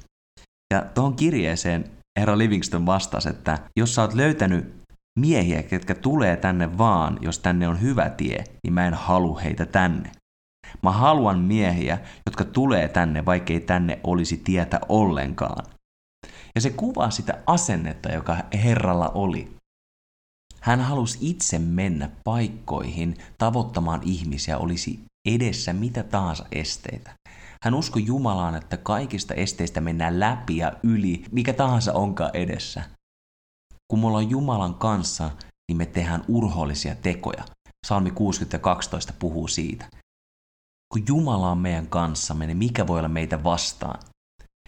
Ja 0.75 0.87
tuohon 0.95 1.17
kirjeeseen 1.17 1.85
herra 2.19 2.39
Livingston 2.39 2.87
vastasi, 2.87 3.29
että 3.29 3.59
jos 3.77 3.95
sä 3.95 4.03
oot 4.03 4.15
löytänyt 4.15 4.75
miehiä, 5.19 5.63
ketkä 5.63 5.95
tulee 5.95 6.37
tänne 6.37 6.79
vaan, 6.79 7.19
jos 7.21 7.39
tänne 7.39 7.69
on 7.69 7.81
hyvä 7.81 8.11
tie, 8.11 8.45
niin 8.65 8.75
mä 8.75 8.87
en 8.87 8.95
halu 8.95 9.39
heitä 9.39 9.67
tänne. 9.67 10.11
Mä 10.83 10.93
haluan 10.93 11.39
miehiä, 11.39 11.99
jotka 12.27 12.45
tulee 12.45 12.89
tänne, 12.89 13.25
vaikkei 13.27 13.61
tänne 13.61 14.01
olisi 14.05 14.37
tietä 14.37 14.81
ollenkaan. 14.89 15.67
Ja 16.55 16.61
se 16.61 16.71
kuvaa 16.71 17.11
sitä 17.11 17.39
asennetta, 17.47 18.13
joka 18.13 18.37
Herralla 18.65 19.09
oli. 19.09 19.57
Hän 20.61 20.81
halusi 20.81 21.19
itse 21.21 21.59
mennä 21.59 22.11
paikkoihin 22.25 23.17
tavoittamaan 23.39 24.01
ihmisiä, 24.05 24.59
olisi 24.59 25.05
edessä 25.29 25.73
mitä 25.73 26.03
tahansa 26.03 26.47
esteitä. 26.53 27.11
Hän 27.65 27.75
uskoi 27.75 28.07
Jumalaan, 28.07 28.55
että 28.55 28.77
kaikista 28.77 29.35
esteistä 29.35 29.81
mennään 29.81 30.21
läpi 30.21 30.57
ja 30.57 30.73
yli, 30.83 31.25
mikä 31.33 31.53
tahansa 31.53 31.93
onkaan 31.93 32.31
edessä. 32.35 32.85
Kun 33.89 34.01
me 34.01 34.07
ollaan 34.07 34.31
Jumalan 34.31 34.75
kanssa, 34.75 35.31
niin 35.69 35.77
me 35.77 35.87
tehdään 35.87 36.25
urhoollisia 36.29 36.95
tekoja. 36.95 37.45
Salmi 37.87 38.11
60 38.11 38.55
ja 38.55 38.59
12 38.59 39.13
puhuu 39.19 39.49
siitä 39.49 39.89
kun 40.95 41.05
Jumala 41.09 41.51
on 41.51 41.59
meidän 41.59 41.87
kanssamme, 41.87 42.47
niin 42.47 42.57
mikä 42.57 42.87
voi 42.87 42.99
olla 42.99 43.09
meitä 43.09 43.45
vastaan? 43.45 44.01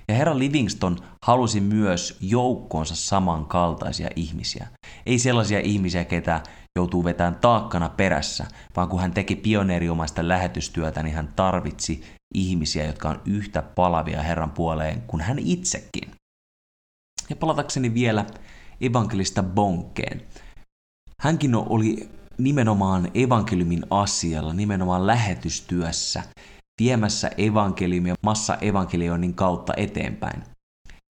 Ja 0.09 0.15
herra 0.15 0.39
Livingston 0.39 0.97
halusi 1.27 1.61
myös 1.61 2.19
joukkoonsa 2.21 2.97
samankaltaisia 2.97 4.11
ihmisiä. 4.17 4.69
Ei 5.07 5.19
sellaisia 5.19 5.61
ihmisiä, 5.61 6.05
ketä 6.05 6.43
joutuu 6.79 7.05
vetämään 7.05 7.35
taakkana 7.41 7.89
perässä, 7.89 8.47
vaan 8.77 8.89
kun 8.89 9.01
hän 9.01 9.13
teki 9.13 9.37
pioneeriomaista 9.37 10.29
lähetystyötä, 10.29 11.03
niin 11.03 11.15
hän 11.15 11.33
tarvitsi 11.37 12.05
ihmisiä, 12.35 12.85
jotka 12.85 13.09
on 13.09 13.21
yhtä 13.25 13.63
palavia 13.63 14.23
Herran 14.23 14.51
puoleen 14.51 15.03
kuin 15.03 15.21
hän 15.23 15.39
itsekin. 15.39 16.11
Ja 17.31 17.37
palatakseni 17.37 17.95
vielä 17.95 18.25
evankelista 18.81 19.43
Bonkeen. 19.43 20.23
Hänkin 21.21 21.55
oli 21.55 22.09
nimenomaan 22.39 23.11
evankeliumin 23.15 23.83
asialla, 23.91 24.53
nimenomaan 24.53 25.07
lähetystyössä, 25.07 26.23
viemässä 26.83 27.31
evankeliumia 27.39 28.15
massa 28.23 28.57
evankelioinnin 28.61 29.35
kautta 29.35 29.73
eteenpäin. 29.77 30.43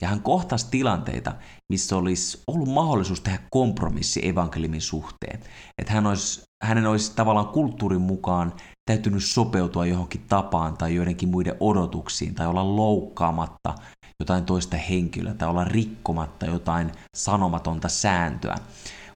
Ja 0.02 0.08
hän 0.08 0.22
kohtasi 0.22 0.66
tilanteita, 0.70 1.32
missä 1.72 1.96
olisi 1.96 2.42
ollut 2.46 2.68
mahdollisuus 2.68 3.20
tehdä 3.20 3.38
kompromissi 3.50 4.28
evankeliumin 4.28 4.80
suhteen. 4.80 5.40
Että 5.78 5.92
hän 5.92 6.06
olisi, 6.06 6.42
hänen 6.64 6.86
olisi 6.86 7.12
tavallaan 7.16 7.48
kulttuurin 7.48 8.00
mukaan 8.00 8.52
täytynyt 8.90 9.24
sopeutua 9.24 9.86
johonkin 9.86 10.24
tapaan 10.28 10.76
tai 10.76 10.94
joidenkin 10.94 11.28
muiden 11.28 11.56
odotuksiin 11.60 12.34
tai 12.34 12.46
olla 12.46 12.76
loukkaamatta 12.76 13.74
jotain 14.20 14.44
toista 14.44 14.76
henkilöä 14.76 15.34
tai 15.34 15.48
olla 15.48 15.64
rikkomatta 15.64 16.46
jotain 16.46 16.92
sanomatonta 17.16 17.88
sääntöä. 17.88 18.56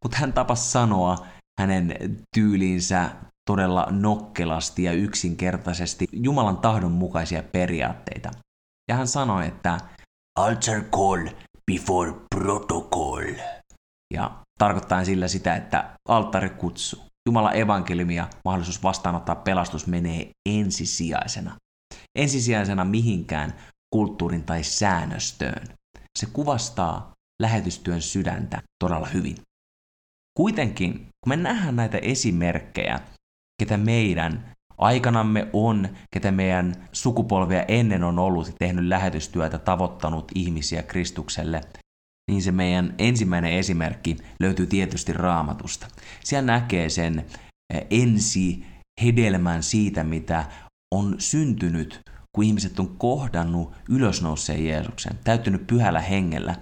Mutta 0.03 0.19
hän 0.19 0.33
tapasi 0.33 0.71
sanoa 0.71 1.27
hänen 1.61 1.95
tyyliinsä 2.35 3.11
todella 3.51 3.87
nokkelasti 3.91 4.83
ja 4.83 4.93
yksinkertaisesti 4.93 6.07
Jumalan 6.13 6.57
tahdon 6.57 6.93
mukaisia 6.93 7.43
periaatteita. 7.43 8.31
Ja 8.91 8.97
hän 8.97 9.09
sanoi, 9.09 9.47
että 9.47 9.79
altar 10.39 10.83
call 10.83 11.29
before 11.73 12.13
protocol. 12.35 13.35
Ja 14.15 14.31
tarkoittaa 14.59 15.05
sillä 15.05 15.29
sitä, 15.29 15.57
että 15.57 15.91
alttari 16.09 16.51
kutsu. 16.51 17.03
Jumalan 17.29 17.57
evankeliumi 17.57 18.15
ja 18.15 18.29
mahdollisuus 18.45 18.83
vastaanottaa 18.83 19.35
pelastus 19.35 19.87
menee 19.87 20.31
ensisijaisena. 20.49 21.57
Ensisijaisena 22.19 22.85
mihinkään 22.85 23.55
kulttuurin 23.95 24.45
tai 24.45 24.65
säännöstöön. 24.65 25.67
Se 26.19 26.27
kuvastaa 26.33 27.13
lähetystyön 27.43 28.03
sydäntä 28.03 28.63
todella 28.85 29.07
hyvin. 29.07 29.37
Kuitenkin, 30.37 30.93
kun 30.95 31.29
me 31.29 31.37
nähdään 31.37 31.77
näitä 31.77 31.99
esimerkkejä, 31.99 33.01
ketä 33.63 33.77
meidän 33.77 34.53
aikanamme 34.79 35.49
on, 35.53 35.89
ketä 36.15 36.31
meidän 36.31 36.89
sukupolvia 36.93 37.63
ennen 37.63 38.05
on 38.05 38.19
ollut 38.19 38.47
ja 38.47 38.53
tehnyt 38.59 38.85
lähetystyötä, 38.85 39.59
tavoittanut 39.59 40.33
ihmisiä 40.35 40.83
Kristukselle, 40.83 41.61
niin 42.31 42.43
se 42.43 42.53
meidän 42.53 42.95
ensimmäinen 42.99 43.53
esimerkki 43.53 44.17
löytyy 44.41 44.67
tietysti 44.67 45.13
raamatusta. 45.13 45.87
Siellä 46.25 46.53
näkee 46.53 46.89
sen 46.89 47.27
ensi 47.91 48.67
hedelmän 49.03 49.63
siitä, 49.63 50.05
mitä 50.05 50.45
on 50.95 51.15
syntynyt, 51.19 52.01
kun 52.33 52.45
ihmiset 52.45 52.81
on 52.81 52.97
kohdannut 52.97 53.73
ylösnouseen 53.89 54.67
Jeesuksen, 54.67 55.19
täyttynyt 55.25 55.67
pyhällä 55.67 56.01
hengellä 56.01 56.55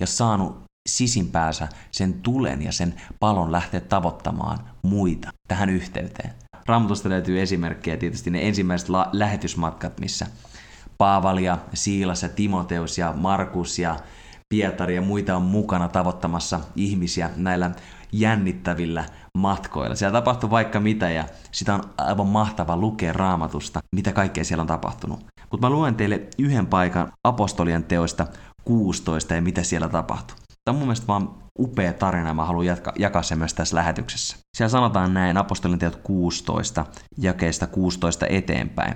ja 0.00 0.06
saanut 0.06 0.63
sisimpäänsä 0.88 1.68
sen 1.90 2.14
tulen 2.14 2.62
ja 2.62 2.72
sen 2.72 2.94
palon 3.20 3.52
lähteä 3.52 3.80
tavoittamaan 3.80 4.58
muita 4.82 5.30
tähän 5.48 5.70
yhteyteen. 5.70 6.34
Raamatusta 6.66 7.08
löytyy 7.08 7.40
esimerkkejä 7.40 7.96
tietysti 7.96 8.30
ne 8.30 8.48
ensimmäiset 8.48 8.88
la- 8.88 9.08
lähetysmatkat, 9.12 10.00
missä 10.00 10.26
Paavali 10.98 11.44
ja 11.44 11.58
Siilas 11.74 12.22
ja 12.22 12.28
Timoteus 12.28 12.98
ja 12.98 13.12
Markus 13.16 13.78
ja 13.78 13.96
Pietari 14.48 14.94
ja 14.94 15.02
muita 15.02 15.36
on 15.36 15.42
mukana 15.42 15.88
tavoittamassa 15.88 16.60
ihmisiä 16.76 17.30
näillä 17.36 17.70
jännittävillä 18.12 19.04
matkoilla. 19.38 19.94
Siellä 19.94 20.12
tapahtuu 20.12 20.50
vaikka 20.50 20.80
mitä 20.80 21.10
ja 21.10 21.24
sitä 21.52 21.74
on 21.74 21.82
aivan 21.98 22.26
mahtava 22.26 22.76
lukea 22.76 23.12
raamatusta, 23.12 23.80
mitä 23.96 24.12
kaikkea 24.12 24.44
siellä 24.44 24.60
on 24.60 24.66
tapahtunut. 24.66 25.26
Mutta 25.50 25.66
mä 25.66 25.70
luen 25.70 25.94
teille 25.94 26.28
yhden 26.38 26.66
paikan 26.66 27.12
apostolien 27.24 27.84
teoista 27.84 28.26
16 28.64 29.34
ja 29.34 29.42
mitä 29.42 29.62
siellä 29.62 29.88
tapahtuu. 29.88 30.43
Tämä 30.64 30.74
on 30.74 30.78
mun 30.78 30.88
mielestä 30.88 31.06
vaan 31.06 31.34
upea 31.58 31.92
tarina 31.92 32.28
ja 32.28 32.34
mä 32.34 32.44
haluan 32.44 32.66
jatka, 32.66 32.92
jakaa 32.98 33.22
sen 33.22 33.38
myös 33.38 33.54
tässä 33.54 33.76
lähetyksessä. 33.76 34.36
Siellä 34.56 34.70
sanotaan 34.70 35.14
näin 35.14 35.36
apostolien 35.36 35.78
teot 35.78 35.96
16, 35.96 36.86
jakeesta 37.18 37.66
16 37.66 38.26
eteenpäin. 38.26 38.94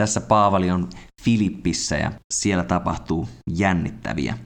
Tässä 0.00 0.20
Paavali 0.20 0.70
on 0.70 0.88
Filippissä 1.22 1.96
ja 1.96 2.12
siellä 2.34 2.64
tapahtuu 2.64 3.28
jännittäviä. 3.50 4.38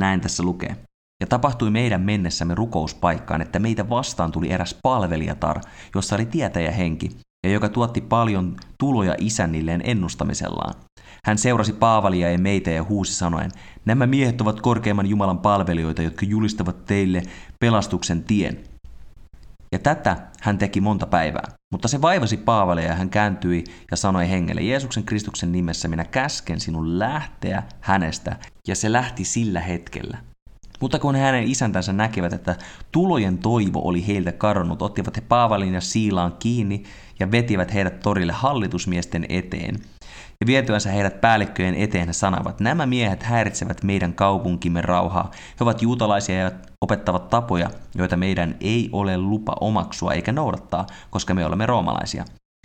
Näin 0.00 0.20
tässä 0.20 0.42
lukee. 0.42 0.76
Ja 1.20 1.26
tapahtui 1.26 1.70
meidän 1.70 2.00
mennessämme 2.00 2.54
rukouspaikkaan, 2.54 3.42
että 3.42 3.58
meitä 3.58 3.88
vastaan 3.88 4.32
tuli 4.32 4.52
eräs 4.52 4.76
palvelijatar, 4.82 5.60
jossa 5.94 6.14
oli 6.14 6.26
tietäjä 6.26 6.70
henki, 6.70 7.16
ja 7.46 7.52
joka 7.52 7.68
tuotti 7.68 8.00
paljon 8.00 8.56
tuloja 8.78 9.14
isännilleen 9.18 9.80
ennustamisellaan. 9.84 10.74
Hän 11.26 11.38
seurasi 11.38 11.72
Paavalia 11.72 12.30
ja 12.30 12.38
meitä 12.38 12.70
ja 12.70 12.84
huusi 12.84 13.14
sanoen, 13.14 13.50
nämä 13.84 14.06
miehet 14.06 14.40
ovat 14.40 14.60
korkeimman 14.60 15.06
Jumalan 15.06 15.38
palvelijoita, 15.38 16.02
jotka 16.02 16.26
julistavat 16.26 16.84
teille 16.84 17.22
pelastuksen 17.60 18.24
tien. 18.24 18.64
Ja 19.72 19.78
tätä 19.78 20.16
hän 20.40 20.58
teki 20.58 20.80
monta 20.80 21.06
päivää. 21.06 21.48
Mutta 21.72 21.88
se 21.88 22.02
vaivasi 22.02 22.36
Paavalia 22.36 22.84
ja 22.84 22.94
hän 22.94 23.10
kääntyi 23.10 23.64
ja 23.90 23.96
sanoi 23.96 24.30
hengelle, 24.30 24.62
Jeesuksen 24.62 25.04
Kristuksen 25.04 25.52
nimessä 25.52 25.88
minä 25.88 26.04
käsken 26.04 26.60
sinun 26.60 26.98
lähteä 26.98 27.62
hänestä. 27.80 28.36
Ja 28.68 28.74
se 28.74 28.92
lähti 28.92 29.24
sillä 29.24 29.60
hetkellä. 29.60 30.18
Mutta 30.80 30.98
kun 30.98 31.16
hänen 31.16 31.44
isäntänsä 31.44 31.92
näkivät, 31.92 32.32
että 32.32 32.56
tulojen 32.92 33.38
toivo 33.38 33.88
oli 33.88 34.06
heiltä 34.06 34.32
kadonnut, 34.32 34.82
ottivat 34.82 35.16
he 35.16 35.20
Paavalin 35.20 35.74
ja 35.74 35.80
Siilaan 35.80 36.36
kiinni 36.38 36.82
ja 37.20 37.30
vetivät 37.30 37.74
heidät 37.74 38.00
torille 38.00 38.32
hallitusmiesten 38.32 39.26
eteen. 39.28 39.76
Ja 40.40 40.46
vietyänsä 40.46 40.90
heidät 40.90 41.20
päällikköjen 41.20 41.74
eteen 41.74 42.06
he 42.06 42.12
sanoivat, 42.12 42.60
nämä 42.60 42.86
miehet 42.86 43.22
häiritsevät 43.22 43.82
meidän 43.82 44.14
kaupunkimme 44.14 44.80
rauhaa. 44.80 45.30
He 45.34 45.56
ovat 45.60 45.82
juutalaisia 45.82 46.38
ja 46.38 46.50
opettavat 46.80 47.30
tapoja, 47.30 47.70
joita 47.94 48.16
meidän 48.16 48.56
ei 48.60 48.88
ole 48.92 49.18
lupa 49.18 49.52
omaksua 49.60 50.12
eikä 50.12 50.32
noudattaa, 50.32 50.86
koska 51.10 51.34
me 51.34 51.46
olemme 51.46 51.66
roomalaisia. 51.66 52.24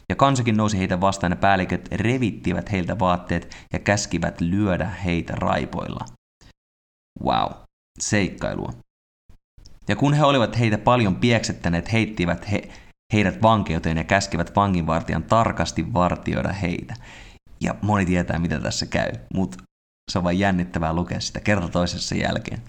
Ja 0.10 0.16
kansakin 0.16 0.58
nousi 0.58 0.78
heitä 0.78 1.02
vastaan 1.02 1.32
ja 1.32 1.36
päälliköt 1.36 1.88
revittivät 1.92 2.72
heiltä 2.72 3.00
vaatteet 3.00 3.58
ja 3.74 3.80
käskivät 3.80 4.42
lyödä 4.42 4.86
heitä 4.86 5.34
raipoilla. 5.36 6.06
Wow, 7.24 7.52
seikkailua. 8.00 8.74
Ja 9.88 9.96
kun 9.96 10.14
he 10.14 10.24
olivat 10.24 10.60
heitä 10.60 10.78
paljon 10.78 11.16
pieksettäneet, 11.16 11.92
heittivät 11.92 12.52
he, 12.52 12.62
heidät 13.14 13.42
vankeuteen 13.42 13.98
ja 13.98 14.04
käskivät 14.04 14.56
vanginvartijan 14.56 15.24
tarkasti 15.24 15.94
vartioida 15.94 16.54
heitä. 16.54 16.96
Ja 17.62 17.76
moni 17.82 18.06
tietää, 18.06 18.40
mitä 18.40 18.60
tässä 18.60 18.86
käy, 18.86 19.12
mutta 19.34 19.64
se 20.12 20.18
on 20.18 20.24
vain 20.24 20.40
jännittävää 20.40 20.94
lukea 20.94 21.20
sitä 21.20 21.40
kerta 21.40 21.68
toisessa 21.68 22.16
jälkeen. 22.16 22.62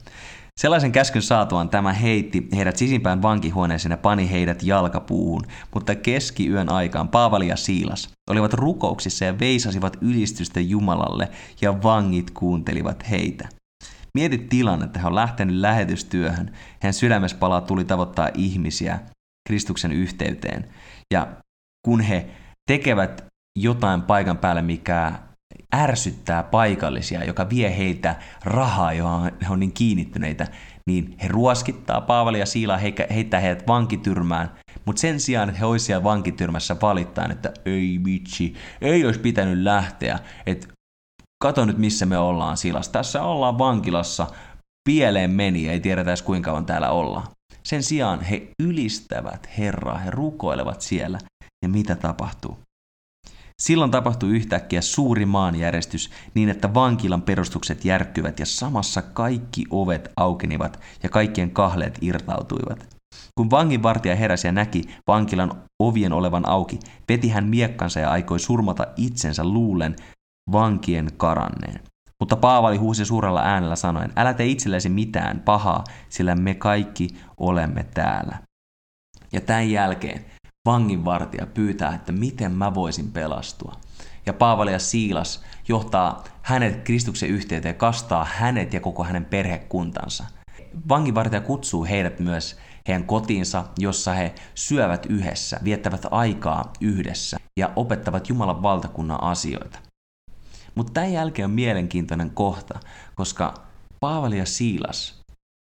Sellaisen 0.60 0.92
käskyn 0.92 1.22
saatuaan 1.22 1.68
tämä 1.68 1.92
heitti 1.92 2.48
heidät 2.56 2.76
sisimpään 2.76 3.22
vankihuoneeseen 3.22 3.90
ja 3.90 3.96
pani 3.96 4.30
heidät 4.30 4.62
jalkapuuhun, 4.62 5.46
mutta 5.74 5.94
keskiyön 5.94 6.68
aikaan 6.68 7.08
Paavali 7.08 7.48
ja 7.48 7.56
Siilas 7.56 8.10
olivat 8.30 8.54
rukouksissa 8.54 9.24
ja 9.24 9.38
veisasivat 9.38 9.96
ylistystä 10.00 10.60
Jumalalle 10.60 11.28
ja 11.60 11.82
vangit 11.82 12.30
kuuntelivat 12.30 13.10
heitä. 13.10 13.48
Mietit 14.14 14.48
tilannetta, 14.48 14.98
hän 14.98 15.06
on 15.06 15.14
lähtenyt 15.14 15.56
lähetystyöhön, 15.56 16.52
hän 16.82 16.94
sydämessä 16.94 17.36
palaa 17.36 17.60
tuli 17.60 17.84
tavoittaa 17.84 18.28
ihmisiä 18.34 18.98
Kristuksen 19.48 19.92
yhteyteen. 19.92 20.68
Ja 21.14 21.28
kun 21.84 22.00
he 22.00 22.30
tekevät 22.66 23.31
jotain 23.58 24.02
paikan 24.02 24.38
päälle, 24.38 24.62
mikä 24.62 25.12
ärsyttää 25.74 26.42
paikallisia, 26.42 27.24
joka 27.24 27.50
vie 27.50 27.76
heiltä 27.76 28.16
rahaa, 28.44 28.92
johon 28.92 29.30
he 29.42 29.48
on 29.50 29.60
niin 29.60 29.72
kiinnittyneitä, 29.72 30.46
niin 30.86 31.16
he 31.22 31.28
ruoskittaa 31.28 32.00
Paavali 32.00 32.38
ja 32.38 32.46
Siilaa, 32.46 32.80
heittää 33.10 33.40
heidät 33.40 33.66
vankityrmään, 33.66 34.50
mutta 34.84 35.00
sen 35.00 35.20
sijaan, 35.20 35.48
että 35.48 35.58
he 35.58 35.66
olisivat 35.66 35.86
siellä 35.86 36.04
vankityrmässä 36.04 36.76
valittain, 36.82 37.30
että 37.30 37.52
ei 37.66 38.00
vitsi, 38.04 38.54
ei 38.80 39.04
olisi 39.04 39.20
pitänyt 39.20 39.58
lähteä, 39.58 40.18
että 40.46 40.68
kato 41.42 41.64
nyt 41.64 41.78
missä 41.78 42.06
me 42.06 42.18
ollaan 42.18 42.56
Silas, 42.56 42.88
tässä 42.88 43.22
ollaan 43.22 43.58
vankilassa, 43.58 44.26
pieleen 44.88 45.30
meni, 45.30 45.68
ei 45.68 45.80
tiedetä 45.80 46.10
edes 46.10 46.22
kuinka 46.22 46.50
kauan 46.50 46.66
täällä 46.66 46.90
ollaan. 46.90 47.26
Sen 47.62 47.82
sijaan 47.82 48.20
he 48.20 48.48
ylistävät 48.62 49.48
Herraa, 49.58 49.98
he 49.98 50.10
rukoilevat 50.10 50.80
siellä, 50.80 51.18
ja 51.62 51.68
mitä 51.68 51.94
tapahtuu? 51.94 52.58
Silloin 53.58 53.90
tapahtui 53.90 54.30
yhtäkkiä 54.30 54.80
suuri 54.80 55.26
maanjärjestys 55.26 56.10
niin, 56.34 56.48
että 56.48 56.74
vankilan 56.74 57.22
perustukset 57.22 57.84
järkkyvät 57.84 58.38
ja 58.38 58.46
samassa 58.46 59.02
kaikki 59.02 59.64
ovet 59.70 60.12
aukenivat 60.16 60.80
ja 61.02 61.08
kaikkien 61.08 61.50
kahleet 61.50 61.98
irtautuivat. 62.00 62.96
Kun 63.38 63.50
vanginvartija 63.50 64.16
heräsi 64.16 64.46
ja 64.48 64.52
näki 64.52 64.82
vankilan 65.06 65.62
ovien 65.82 66.12
olevan 66.12 66.48
auki, 66.48 66.78
veti 67.08 67.28
hän 67.28 67.48
miekkansa 67.48 68.00
ja 68.00 68.10
aikoi 68.10 68.40
surmata 68.40 68.86
itsensä 68.96 69.44
luulen 69.44 69.96
vankien 70.52 71.10
karanneen. 71.16 71.80
Mutta 72.20 72.36
Paavali 72.36 72.76
huusi 72.76 73.04
suurella 73.04 73.42
äänellä 73.42 73.76
sanoen, 73.76 74.12
älä 74.16 74.34
tee 74.34 74.46
itsellesi 74.46 74.88
mitään 74.88 75.40
pahaa, 75.40 75.84
sillä 76.08 76.34
me 76.34 76.54
kaikki 76.54 77.08
olemme 77.36 77.84
täällä. 77.94 78.38
Ja 79.32 79.40
tämän 79.40 79.70
jälkeen 79.70 80.24
vanginvartija 80.68 81.46
pyytää, 81.46 81.94
että 81.94 82.12
miten 82.12 82.52
mä 82.52 82.74
voisin 82.74 83.12
pelastua. 83.12 83.76
Ja 84.26 84.32
Paavali 84.32 84.72
ja 84.72 84.78
Siilas 84.78 85.44
johtaa 85.68 86.24
hänet 86.42 86.84
Kristuksen 86.84 87.28
yhteyteen 87.28 87.74
ja 87.74 87.78
kastaa 87.78 88.24
hänet 88.24 88.72
ja 88.72 88.80
koko 88.80 89.04
hänen 89.04 89.24
perhekuntansa. 89.24 90.24
Vanginvartija 90.88 91.40
kutsuu 91.40 91.84
heidät 91.84 92.20
myös 92.20 92.58
heidän 92.88 93.04
kotiinsa, 93.04 93.64
jossa 93.78 94.12
he 94.12 94.34
syövät 94.54 95.06
yhdessä, 95.06 95.60
viettävät 95.64 96.06
aikaa 96.10 96.72
yhdessä 96.80 97.36
ja 97.56 97.70
opettavat 97.76 98.28
Jumalan 98.28 98.62
valtakunnan 98.62 99.22
asioita. 99.22 99.78
Mutta 100.74 100.92
tämän 100.92 101.12
jälkeen 101.12 101.46
on 101.46 101.50
mielenkiintoinen 101.50 102.30
kohta, 102.30 102.80
koska 103.14 103.54
Paavali 104.00 104.38
ja 104.38 104.46
Siilas 104.46 105.20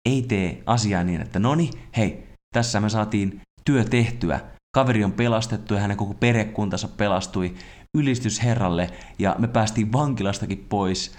ei 0.10 0.21
tee 0.21 0.63
asiaa 0.65 1.04
niin, 1.04 1.21
että 1.21 1.39
no 1.39 1.56
niin, 1.56 1.73
hei, 1.97 2.27
tässä 2.54 2.80
me 2.80 2.89
saatiin 2.89 3.41
työ 3.65 3.84
tehtyä, 3.84 4.39
kaveri 4.71 5.03
on 5.03 5.12
pelastettu 5.12 5.73
ja 5.73 5.79
hänen 5.79 5.97
koko 5.97 6.13
perhekuntansa 6.13 6.88
pelastui. 6.88 7.55
Ylistys 7.97 8.43
Herralle 8.43 8.89
ja 9.19 9.36
me 9.39 9.47
päästiin 9.47 9.93
vankilastakin 9.93 10.65
pois. 10.69 11.15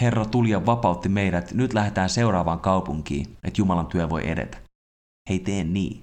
Herra 0.00 0.24
tuli 0.24 0.50
ja 0.50 0.66
vapautti 0.66 1.08
meidät. 1.08 1.52
Nyt 1.52 1.74
lähdetään 1.74 2.08
seuraavaan 2.08 2.60
kaupunkiin, 2.60 3.26
että 3.44 3.60
Jumalan 3.60 3.86
työ 3.86 4.10
voi 4.10 4.30
edetä. 4.30 4.58
Hei, 5.28 5.38
tee 5.38 5.64
niin. 5.64 6.02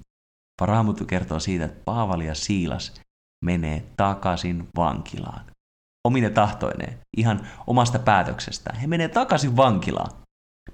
Raamattu 0.62 1.06
kertoo 1.06 1.40
siitä, 1.40 1.66
että 1.66 1.82
Paavali 1.86 2.28
ja 2.28 2.36
Siilas 2.36 2.94
menee 3.46 3.84
takaisin 3.98 4.68
vankilaan. 4.78 5.46
Omine 6.08 6.30
tahtoineen, 6.30 7.00
ihan 7.18 7.48
omasta 7.68 8.00
päätöksestään. 8.00 8.80
He 8.80 8.88
menee 8.88 9.08
takaisin 9.08 9.58
vankilaan. 9.58 10.12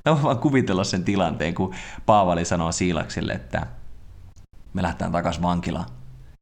Mä 0.05 0.13
voin 0.13 0.23
vaan 0.23 0.39
kuvitella 0.39 0.83
sen 0.83 1.03
tilanteen, 1.03 1.55
kun 1.55 1.75
Paavali 2.05 2.45
sanoo 2.45 2.71
Siilakselle, 2.71 3.33
että 3.33 3.67
me 4.73 4.81
lähdetään 4.81 5.11
takaisin 5.11 5.43
vankilaan. 5.43 5.98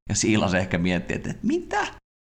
Ja 0.09 0.15
Siilas 0.15 0.53
ehkä 0.53 0.77
miettii, 0.77 1.15
että, 1.15 1.29
että 1.29 1.47
mitä? 1.47 1.87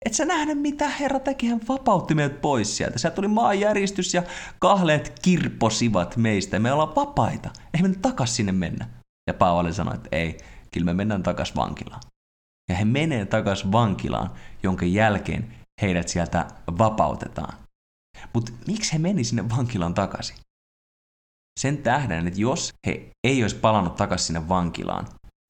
Et 0.06 0.14
sä 0.14 0.26
nähnyt, 0.26 0.60
mitä 0.62 0.90
Herra 0.90 1.20
teki? 1.20 1.48
Hän 1.48 1.62
vapautti 1.68 2.16
meidät 2.16 2.42
pois 2.42 2.78
sieltä. 2.78 3.00
Sieltä 3.00 3.16
tuli 3.16 3.28
maanjäristys 3.28 4.14
ja 4.14 4.24
kahleet 4.60 5.20
kirposivat 5.22 6.18
meistä. 6.18 6.60
Me 6.60 6.72
ollaan 6.72 6.96
vapaita. 6.96 7.50
Ei 7.74 7.82
me 7.82 7.96
takas 8.02 8.36
sinne 8.36 8.52
mennä. 8.52 8.90
Ja 9.28 9.34
Paavali 9.34 9.74
sanoi, 9.74 9.96
että 9.96 10.10
ei, 10.12 10.38
kyllä 10.72 10.86
me 10.86 10.94
mennään 10.94 11.24
takas 11.24 11.56
vankilaan. 11.56 12.02
Ja 12.70 12.76
he 12.76 12.86
menee 12.86 13.26
takas 13.26 13.72
vankilaan, 13.72 14.30
jonka 14.64 14.86
jälkeen 14.86 15.54
heidät 15.82 16.08
sieltä 16.08 16.48
vapautetaan. 16.78 17.58
Mutta 18.34 18.52
miksi 18.68 18.94
he 18.94 18.98
meni 18.98 19.24
sinne 19.24 19.50
vankilaan 19.50 19.94
takaisin? 19.94 20.38
Sen 21.60 21.78
tähden, 21.78 22.28
että 22.28 22.42
jos 22.42 22.74
he 22.88 23.10
ei 23.28 23.42
olisi 23.42 23.56
palannut 23.56 23.96
takaisin 23.96 24.28
sinne 24.28 24.50
vankilaan, 24.50 25.08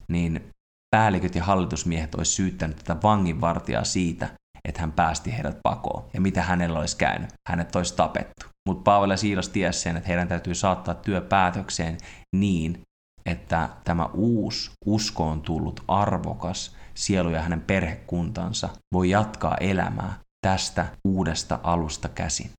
niin 0.08 0.50
päälliköt 0.90 1.34
ja 1.34 1.44
hallitusmiehet 1.44 2.14
olisi 2.14 2.32
syyttänyt 2.32 2.76
tätä 2.76 2.96
vanginvartijaa 3.02 3.84
siitä, 3.84 4.28
että 4.68 4.80
hän 4.80 4.92
päästi 4.92 5.32
heidät 5.32 5.58
pakoon. 5.62 6.04
Ja 6.14 6.20
mitä 6.20 6.42
hänellä 6.42 6.78
olisi 6.78 6.96
käynyt? 6.96 7.30
Hänet 7.48 7.76
olisi 7.76 7.96
tapettu. 7.96 8.46
Mutta 8.68 8.82
Paavali 8.82 9.12
ja 9.12 9.16
Siilas 9.16 9.48
tiesi 9.48 9.80
sen, 9.80 9.96
että 9.96 10.08
heidän 10.08 10.28
täytyy 10.28 10.54
saattaa 10.54 10.94
työ 10.94 11.20
päätökseen 11.20 11.98
niin, 12.36 12.80
että 13.26 13.68
tämä 13.84 14.06
uusi 14.14 14.70
uskoon 14.86 15.42
tullut 15.42 15.84
arvokas 15.88 16.76
sielu 16.94 17.30
ja 17.30 17.42
hänen 17.42 17.60
perhekuntansa 17.60 18.68
voi 18.92 19.10
jatkaa 19.10 19.56
elämää 19.60 20.18
tästä 20.46 20.86
uudesta 21.08 21.58
alusta 21.62 22.08
käsin. 22.08 22.50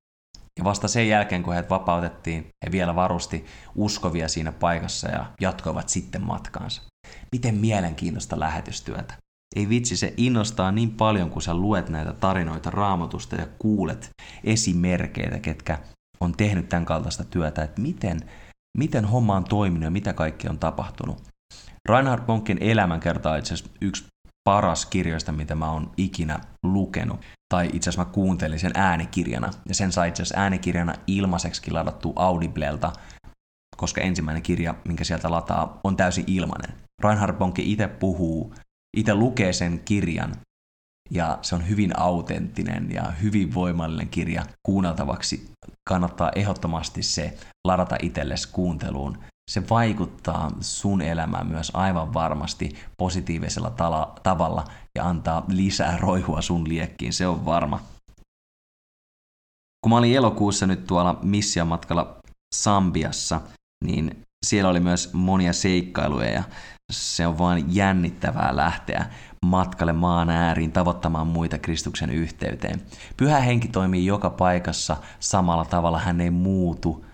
Ja 0.60 0.64
vasta 0.64 0.88
sen 0.88 1.08
jälkeen, 1.08 1.44
kun 1.44 1.54
heidät 1.54 1.70
vapautettiin, 1.70 2.48
he 2.66 2.72
vielä 2.72 2.96
varusti 2.96 3.46
uskovia 3.76 4.28
siinä 4.28 4.52
paikassa 4.52 5.10
ja 5.10 5.26
jatkoivat 5.42 5.90
sitten 5.90 6.22
matkaansa. 6.22 6.82
Miten 7.32 7.56
mielenkiintoista 7.56 8.40
lähetystyötä. 8.40 9.14
Ei 9.56 9.70
vitsi, 9.70 9.98
se 9.98 10.14
innostaa 10.18 10.72
niin 10.72 10.92
paljon, 10.92 11.30
kun 11.30 11.42
sä 11.42 11.54
luet 11.54 11.90
näitä 11.90 12.14
tarinoita 12.14 12.72
raamatusta 12.72 13.36
ja 13.36 13.48
kuulet 13.60 14.10
esimerkkeitä, 14.44 15.40
ketkä 15.40 15.80
on 16.20 16.34
tehnyt 16.38 16.70
tämän 16.70 16.86
kaltaista 16.86 17.24
työtä, 17.24 17.64
että 17.64 17.82
miten, 17.82 18.20
miten 18.78 19.06
homma 19.06 19.36
on 19.36 19.44
toiminut 19.44 19.84
ja 19.84 19.92
mitä 19.92 20.14
kaikki 20.14 20.50
on 20.50 20.60
tapahtunut. 20.60 21.24
Reinhard 21.90 22.24
Bonkin 22.24 22.58
elämänkerta 22.62 23.32
on 23.32 23.40
itse 23.40 23.54
asiassa 23.54 23.74
yksi 23.82 24.06
paras 24.50 24.86
kirjoista, 24.86 25.32
mitä 25.32 25.56
mä 25.56 25.72
oon 25.72 25.92
ikinä 25.98 26.40
lukenut. 26.64 27.20
Tai 27.54 27.70
itse 27.74 27.90
asiassa 27.90 28.06
mä 28.06 28.14
kuuntelin 28.14 28.60
sen 28.60 28.72
äänikirjana. 28.76 29.50
Ja 29.68 29.76
sen 29.76 29.92
sai 29.92 30.10
itse 30.10 30.24
asiassa 30.24 30.42
äänikirjana 30.42 30.94
ilmaiseksi 31.08 31.72
ladattu 31.72 32.14
Audiblelta, 32.16 32.92
koska 33.78 34.02
ensimmäinen 34.02 34.44
kirja, 34.44 34.76
minkä 34.86 35.04
sieltä 35.04 35.32
lataa, 35.32 35.80
on 35.84 35.96
täysin 35.96 36.24
ilmainen. 36.28 36.89
Reinhard 37.04 37.38
Bonke 37.38 37.62
itse 37.62 37.88
puhuu, 37.88 38.54
itse 38.98 39.16
lukee 39.16 39.54
sen 39.54 39.82
kirjan, 39.86 40.36
ja 41.12 41.40
se 41.42 41.56
on 41.56 41.70
hyvin 41.70 42.00
autenttinen 42.00 42.92
ja 42.92 43.04
hyvin 43.04 43.54
voimallinen 43.54 44.10
kirja 44.10 44.46
kuunneltavaksi. 44.64 45.52
Kannattaa 45.90 46.32
ehdottomasti 46.36 47.04
se 47.04 47.38
ladata 47.68 47.96
itsellesi 48.02 48.50
kuunteluun 48.52 49.18
se 49.50 49.70
vaikuttaa 49.70 50.52
sun 50.62 51.02
elämään 51.02 51.48
myös 51.48 51.72
aivan 51.74 52.14
varmasti 52.14 52.76
positiivisella 52.98 53.70
tala, 53.70 54.16
tavalla 54.24 54.66
ja 54.96 55.10
antaa 55.10 55.46
lisää 55.48 55.98
roihua 55.98 56.42
sun 56.42 56.70
liekkiin, 56.70 57.14
se 57.14 57.28
on 57.28 57.46
varma. 57.46 57.82
Kun 59.82 59.90
mä 59.90 59.98
olin 59.98 60.16
elokuussa 60.16 60.68
nyt 60.68 60.88
tuolla 60.88 61.20
missiamatkalla 61.24 62.18
Sambiassa, 62.56 63.42
niin 63.86 64.22
siellä 64.46 64.70
oli 64.70 64.80
myös 64.80 65.14
monia 65.14 65.54
seikkailuja 65.54 66.30
ja 66.30 66.44
se 66.92 67.28
on 67.28 67.38
vaan 67.38 67.76
jännittävää 67.76 68.56
lähteä 68.56 69.06
matkalle 69.46 69.94
maan 69.94 70.30
ääriin 70.30 70.72
tavoittamaan 70.72 71.28
muita 71.28 71.58
Kristuksen 71.58 72.10
yhteyteen. 72.10 72.82
Pyhä 73.18 73.40
henki 73.40 73.68
toimii 73.68 74.06
joka 74.06 74.30
paikassa 74.30 74.98
samalla 75.20 75.66
tavalla, 75.66 76.00
hän 76.00 76.22
ei 76.22 76.30
muutu, 76.30 77.06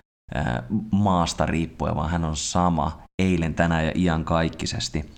maasta 0.92 1.46
riippuen, 1.46 1.96
vaan 1.96 2.10
hän 2.10 2.24
on 2.24 2.36
sama 2.36 3.02
eilen, 3.18 3.54
tänään 3.54 3.84
ja 3.84 3.92
ian 3.94 4.24
kaikkisesti. 4.24 5.10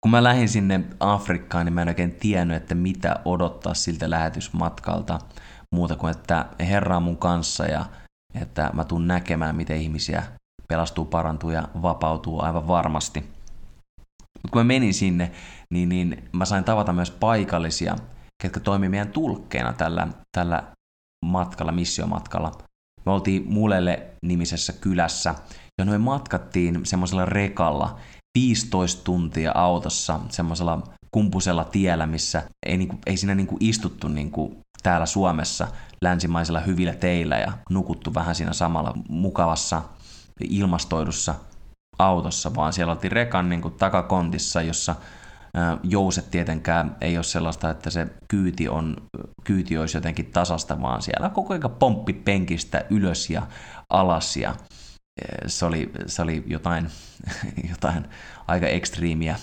Kun 0.00 0.10
mä 0.10 0.22
lähdin 0.22 0.48
sinne 0.48 0.80
Afrikkaan, 1.00 1.66
niin 1.66 1.74
mä 1.74 1.82
en 1.82 1.88
oikein 1.88 2.12
tiennyt, 2.12 2.56
että 2.56 2.74
mitä 2.74 3.20
odottaa 3.24 3.74
siltä 3.74 4.10
lähetysmatkalta 4.10 5.18
muuta 5.74 5.96
kuin, 5.96 6.10
että 6.10 6.46
Herra 6.60 6.96
on 6.96 7.02
mun 7.02 7.16
kanssa 7.16 7.66
ja 7.66 7.84
että 8.34 8.70
mä 8.72 8.84
tuun 8.84 9.08
näkemään, 9.08 9.56
miten 9.56 9.76
ihmisiä 9.76 10.22
pelastuu, 10.68 11.04
parantuu 11.04 11.50
ja 11.50 11.68
vapautuu 11.82 12.42
aivan 12.42 12.68
varmasti. 12.68 13.20
Mutta 14.42 14.52
kun 14.52 14.60
mä 14.60 14.64
menin 14.64 14.94
sinne, 14.94 15.32
niin, 15.74 15.88
niin 15.88 16.28
mä 16.32 16.44
sain 16.44 16.64
tavata 16.64 16.92
myös 16.92 17.10
paikallisia, 17.10 17.96
ketkä 18.42 18.60
toimivat 18.60 18.90
meidän 18.90 19.12
tulkkeena 19.12 19.72
tällä, 19.72 20.08
tällä 20.36 20.62
matkalla, 21.24 21.72
missiomatkalla. 21.72 22.52
Me 23.06 23.12
oltiin 23.12 23.44
Mulelle 23.52 24.06
nimisessä 24.22 24.72
kylässä, 24.72 25.34
jonne 25.78 25.92
me 25.92 25.98
matkattiin 25.98 26.86
semmoisella 26.86 27.24
rekalla 27.24 27.98
15 28.38 29.04
tuntia 29.04 29.52
autossa 29.54 30.20
semmoisella 30.28 30.82
kumpusella 31.10 31.64
tiellä, 31.64 32.06
missä 32.06 32.42
ei, 32.66 32.76
niinku, 32.76 32.98
ei 33.06 33.16
siinä 33.16 33.34
niinku 33.34 33.56
istuttu 33.60 34.08
niinku 34.08 34.60
täällä 34.82 35.06
Suomessa 35.06 35.68
länsimaisilla 36.02 36.60
hyvillä 36.60 36.94
teillä 36.94 37.38
ja 37.38 37.52
nukuttu 37.70 38.14
vähän 38.14 38.34
siinä 38.34 38.52
samalla 38.52 38.94
mukavassa 39.08 39.82
ilmastoidussa 40.40 41.34
autossa, 41.98 42.54
vaan 42.54 42.72
siellä 42.72 42.92
oltiin 42.92 43.12
rekan 43.12 43.48
niinku 43.48 43.70
takakontissa, 43.70 44.62
jossa 44.62 44.94
jouset 45.82 46.30
tietenkään 46.30 46.96
ei 47.00 47.16
ole 47.16 47.24
sellaista, 47.24 47.70
että 47.70 47.90
se 47.90 48.06
kyyti, 48.28 48.68
on, 48.68 48.96
kyyti 49.44 49.78
olisi 49.78 49.96
jotenkin 49.96 50.26
tasasta, 50.26 50.82
vaan 50.82 51.02
siellä 51.02 51.28
koko 51.28 51.54
ajan 51.54 51.70
pomppi 51.78 52.12
penkistä 52.12 52.84
ylös 52.90 53.30
ja 53.30 53.42
alas 53.90 54.36
ja 54.36 54.54
se 55.46 55.64
oli, 55.64 55.90
se 56.06 56.22
oli 56.22 56.44
jotain, 56.46 56.90
jotain 57.70 58.04
aika 58.46 58.66
ekstriimiä. 58.66 59.36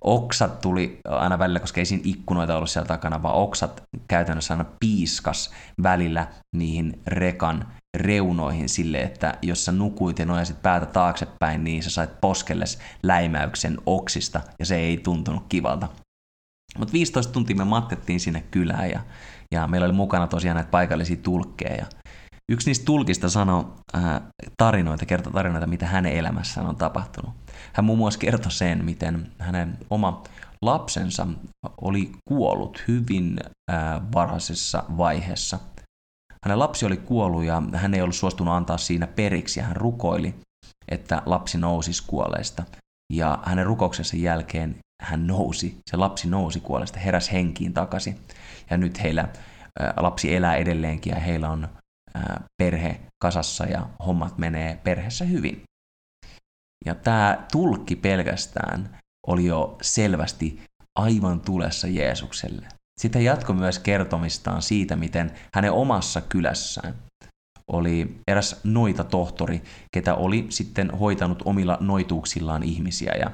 Oksat 0.00 0.60
tuli 0.60 0.98
aina 1.08 1.38
välillä, 1.38 1.60
koska 1.60 1.80
ei 1.80 1.84
siinä 1.84 2.02
ikkunoita 2.06 2.56
ollut 2.56 2.70
siellä 2.70 2.88
takana, 2.88 3.22
vaan 3.22 3.34
oksat 3.34 3.82
käytännössä 4.08 4.54
aina 4.54 4.64
piiskas 4.80 5.50
välillä 5.82 6.26
niihin 6.56 7.02
rekan 7.06 7.66
reunoihin 7.94 8.68
sille, 8.68 8.98
että 8.98 9.38
jos 9.42 9.64
sä 9.64 9.72
nukuit 9.72 10.18
ja 10.18 10.26
nojasit 10.26 10.62
päätä 10.62 10.86
taaksepäin, 10.86 11.64
niin 11.64 11.82
sä 11.82 11.90
sait 11.90 12.20
poskelles 12.20 12.78
läimäyksen 13.02 13.78
oksista 13.86 14.40
ja 14.58 14.66
se 14.66 14.76
ei 14.76 14.96
tuntunut 14.96 15.44
kivalta. 15.48 15.88
Mutta 16.78 16.92
15 16.92 17.32
tuntia 17.32 17.56
me 17.56 17.64
matkattiin 17.64 18.20
sinne 18.20 18.44
kylään 18.50 18.90
ja, 18.90 19.00
ja 19.52 19.66
meillä 19.66 19.84
oli 19.84 19.92
mukana 19.92 20.26
tosiaan 20.26 20.54
näitä 20.54 20.70
paikallisia 20.70 21.16
tulkkeja. 21.16 21.86
Yksi 22.52 22.70
niistä 22.70 22.84
tulkista 22.84 23.28
sanoi 23.28 23.64
äh, 23.94 24.20
tarinoita, 24.56 25.06
kertoi 25.06 25.32
tarinoita, 25.32 25.66
mitä 25.66 25.86
hänen 25.86 26.12
elämässään 26.12 26.66
on 26.66 26.76
tapahtunut. 26.76 27.34
Hän 27.72 27.84
muun 27.84 27.98
muassa 27.98 28.20
kertoi 28.20 28.52
sen, 28.52 28.84
miten 28.84 29.32
hänen 29.38 29.78
oma 29.90 30.22
lapsensa 30.62 31.26
oli 31.80 32.12
kuollut 32.28 32.84
hyvin 32.88 33.40
äh, 33.70 34.00
varhaisessa 34.12 34.84
vaiheessa– 34.96 35.58
hänen 36.44 36.58
lapsi 36.58 36.86
oli 36.86 36.96
kuollut 36.96 37.44
ja 37.44 37.62
hän 37.74 37.94
ei 37.94 38.02
ollut 38.02 38.16
suostunut 38.16 38.54
antaa 38.54 38.78
siinä 38.78 39.06
periksi 39.06 39.60
ja 39.60 39.66
hän 39.66 39.76
rukoili, 39.76 40.34
että 40.88 41.22
lapsi 41.26 41.58
nousisi 41.58 42.04
kuolleista. 42.06 42.64
Ja 43.12 43.38
hänen 43.42 43.66
rukouksensa 43.66 44.16
jälkeen 44.16 44.78
hän 45.02 45.26
nousi, 45.26 45.78
se 45.90 45.96
lapsi 45.96 46.28
nousi 46.28 46.60
kuolleista, 46.60 46.98
heräsi 46.98 47.32
henkiin 47.32 47.74
takaisin. 47.74 48.20
Ja 48.70 48.76
nyt 48.76 49.02
heillä 49.02 49.28
lapsi 49.96 50.34
elää 50.34 50.56
edelleenkin 50.56 51.10
ja 51.10 51.20
heillä 51.20 51.50
on 51.50 51.68
perhe 52.62 53.00
kasassa 53.22 53.64
ja 53.64 53.88
hommat 54.06 54.38
menee 54.38 54.80
perheessä 54.84 55.24
hyvin. 55.24 55.62
Ja 56.86 56.94
tämä 56.94 57.46
tulkki 57.52 57.96
pelkästään 57.96 58.98
oli 59.26 59.44
jo 59.44 59.76
selvästi 59.82 60.62
aivan 60.98 61.40
tulessa 61.40 61.86
Jeesukselle. 61.86 62.66
Sitten 63.00 63.24
jatko 63.24 63.52
myös 63.52 63.78
kertomistaan 63.78 64.62
siitä, 64.62 64.96
miten 64.96 65.32
hänen 65.54 65.72
omassa 65.72 66.20
kylässään 66.20 66.94
oli 67.72 68.20
eräs 68.28 68.60
noita 68.64 69.04
tohtori, 69.04 69.62
ketä 69.94 70.14
oli 70.14 70.46
sitten 70.48 70.90
hoitanut 70.90 71.42
omilla 71.44 71.78
noituuksillaan 71.80 72.62
ihmisiä. 72.62 73.12
Ja 73.18 73.30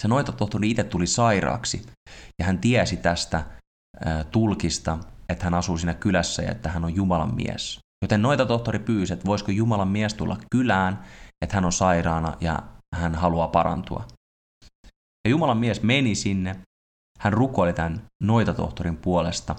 Se 0.00 0.08
noitatohtori 0.08 0.70
itse 0.70 0.84
tuli 0.84 1.06
sairaaksi 1.06 1.86
ja 2.38 2.44
hän 2.44 2.58
tiesi 2.58 2.96
tästä 2.96 3.44
tulkista, 4.30 4.98
että 5.28 5.44
hän 5.44 5.54
asuu 5.54 5.78
siinä 5.78 5.94
kylässä 5.94 6.42
ja 6.42 6.50
että 6.50 6.68
hän 6.68 6.84
on 6.84 6.94
Jumalan 6.94 7.34
mies. 7.34 7.78
Joten 8.02 8.22
noita 8.22 8.46
tohtori 8.46 8.78
pyysi, 8.78 9.12
että 9.12 9.26
voisiko 9.26 9.50
Jumalan 9.50 9.88
mies 9.88 10.14
tulla 10.14 10.38
kylään, 10.50 11.04
että 11.44 11.56
hän 11.56 11.64
on 11.64 11.72
sairaana 11.72 12.36
ja 12.40 12.58
hän 12.96 13.14
haluaa 13.14 13.48
parantua. 13.48 14.04
Ja 15.24 15.30
Jumalan 15.30 15.58
mies 15.58 15.82
meni 15.82 16.14
sinne, 16.14 16.56
hän 17.24 17.32
rukoili 17.32 17.72
tämän 17.72 18.02
noita 18.22 18.54
tohtorin 18.54 18.96
puolesta. 18.96 19.56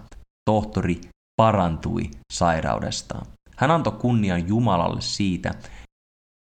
Tohtori 0.50 1.02
parantui 1.42 2.12
sairaudestaan. 2.34 3.26
Hän 3.58 3.72
antoi 3.72 3.94
kunnian 3.94 4.48
Jumalalle 4.48 5.02
siitä, 5.02 5.54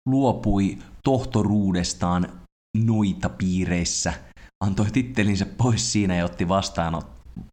luopui 0.09 0.77
tohtoruudestaan 1.03 2.29
noita 2.77 3.29
piireissä, 3.29 4.13
antoi 4.63 4.85
tittelinsä 4.85 5.45
pois 5.45 5.91
siinä 5.91 6.15
ja 6.15 6.25
otti 6.25 6.47
vastaan, 6.47 7.01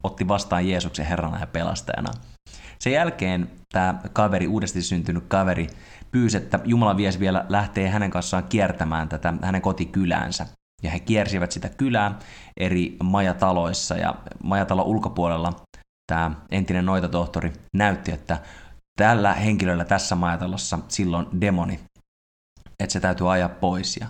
otti 0.03 0.29
vastaan 0.29 0.69
Jeesuksen 0.69 1.07
Herrana 1.07 1.40
ja 1.40 1.47
pelastajana. 1.47 2.12
Sen 2.79 2.93
jälkeen 2.93 3.51
tämä 3.73 4.01
kaveri, 4.12 4.47
uudesti 4.47 4.83
syntynyt 4.83 5.25
kaveri, 5.29 5.67
pyysi, 6.11 6.37
että 6.37 6.61
Jumala 6.64 6.97
viesi 6.97 7.21
vielä 7.21 7.47
lähtee 7.49 7.88
hänen 7.88 8.11
kanssaan 8.11 8.45
kiertämään 8.45 9.09
tätä 9.09 9.35
hänen 9.43 9.62
kotikyläänsä. 9.62 10.47
Ja 10.83 10.91
he 10.91 11.01
kiersivät 11.01 11.53
sitä 11.53 11.69
kylää 11.69 12.19
eri 12.57 12.97
majataloissa 13.03 13.97
ja 13.97 14.15
majatalon 14.43 14.87
ulkopuolella 14.87 15.61
tämä 16.07 16.31
entinen 16.51 16.87
noitatohtori 16.87 17.53
näytti, 17.77 18.13
että 18.13 18.39
tällä 18.99 19.35
henkilöllä 19.35 19.85
tässä 19.85 20.15
majatalossa 20.15 20.79
silloin 20.89 21.27
demoni, 21.41 21.81
että 22.81 22.93
se 22.93 23.01
täytyy 23.01 23.33
ajaa 23.33 23.49
pois. 23.49 23.97
Ja, 23.97 24.07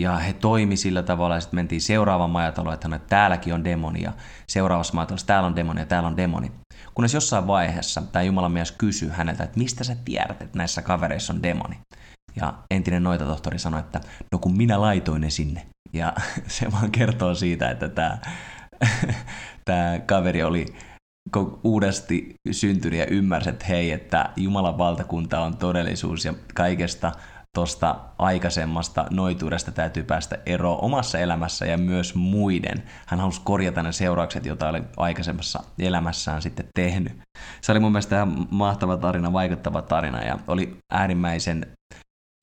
ja 0.00 0.18
he 0.18 0.32
toimi 0.32 0.76
sillä 0.76 1.02
tavalla, 1.02 1.36
että 1.36 1.40
sitten 1.40 1.58
mentiin 1.58 1.80
seuraavaan 1.80 2.30
majataloon, 2.30 2.74
että, 2.74 2.88
että 2.96 3.08
täälläkin 3.08 3.54
on 3.54 3.64
demoni, 3.64 4.02
ja 4.02 4.12
seuraavassa 4.46 4.94
majatalossa 4.94 5.26
täällä 5.26 5.46
on 5.46 5.56
demoni, 5.56 5.80
ja 5.80 5.86
täällä 5.86 6.06
on 6.06 6.16
demoni. 6.16 6.52
Kunnes 6.94 7.14
jossain 7.14 7.46
vaiheessa 7.46 8.02
tämä 8.02 8.22
Jumalan 8.22 8.52
mies 8.52 8.72
kysyi 8.72 9.08
häneltä, 9.08 9.44
että 9.44 9.58
mistä 9.58 9.84
sä 9.84 9.96
tiedät, 10.04 10.42
että 10.42 10.58
näissä 10.58 10.82
kavereissa 10.82 11.32
on 11.32 11.42
demoni. 11.42 11.78
Ja 12.36 12.54
entinen 12.70 13.02
noitatohtori 13.02 13.58
sanoi, 13.58 13.80
että 13.80 14.00
no 14.32 14.38
kun 14.38 14.56
minä 14.56 14.80
laitoin 14.80 15.20
ne 15.20 15.30
sinne. 15.30 15.66
Ja 15.92 16.12
se 16.46 16.72
vaan 16.72 16.90
kertoo 16.90 17.34
siitä, 17.34 17.70
että 17.70 17.88
tämä, 17.88 18.18
tämä 19.64 19.98
kaveri 20.06 20.42
oli 20.42 20.66
uudesti 21.64 22.34
syntynyt 22.50 22.98
ja 22.98 23.06
ymmärsi, 23.06 23.50
että 23.50 23.66
hei, 23.66 23.90
että 23.90 24.30
Jumalan 24.36 24.78
valtakunta 24.78 25.40
on 25.40 25.56
todellisuus 25.56 26.24
ja 26.24 26.34
kaikesta 26.54 27.12
tuosta 27.54 27.96
aikaisemmasta 28.18 29.06
noituudesta 29.10 29.72
täytyy 29.72 30.02
päästä 30.02 30.38
eroon 30.46 30.84
omassa 30.84 31.18
elämässä 31.18 31.66
ja 31.66 31.78
myös 31.78 32.14
muiden. 32.14 32.82
Hän 33.06 33.20
halusi 33.20 33.40
korjata 33.44 33.82
ne 33.82 33.92
seuraukset, 33.92 34.46
joita 34.46 34.68
oli 34.68 34.82
aikaisemmassa 34.96 35.62
elämässään 35.78 36.42
sitten 36.42 36.66
tehnyt. 36.74 37.20
Se 37.60 37.72
oli 37.72 37.80
mun 37.80 37.92
mielestä 37.92 38.26
mahtava 38.50 38.96
tarina, 38.96 39.32
vaikuttava 39.32 39.82
tarina 39.82 40.24
ja 40.24 40.38
oli 40.48 40.76
äärimmäisen 40.92 41.66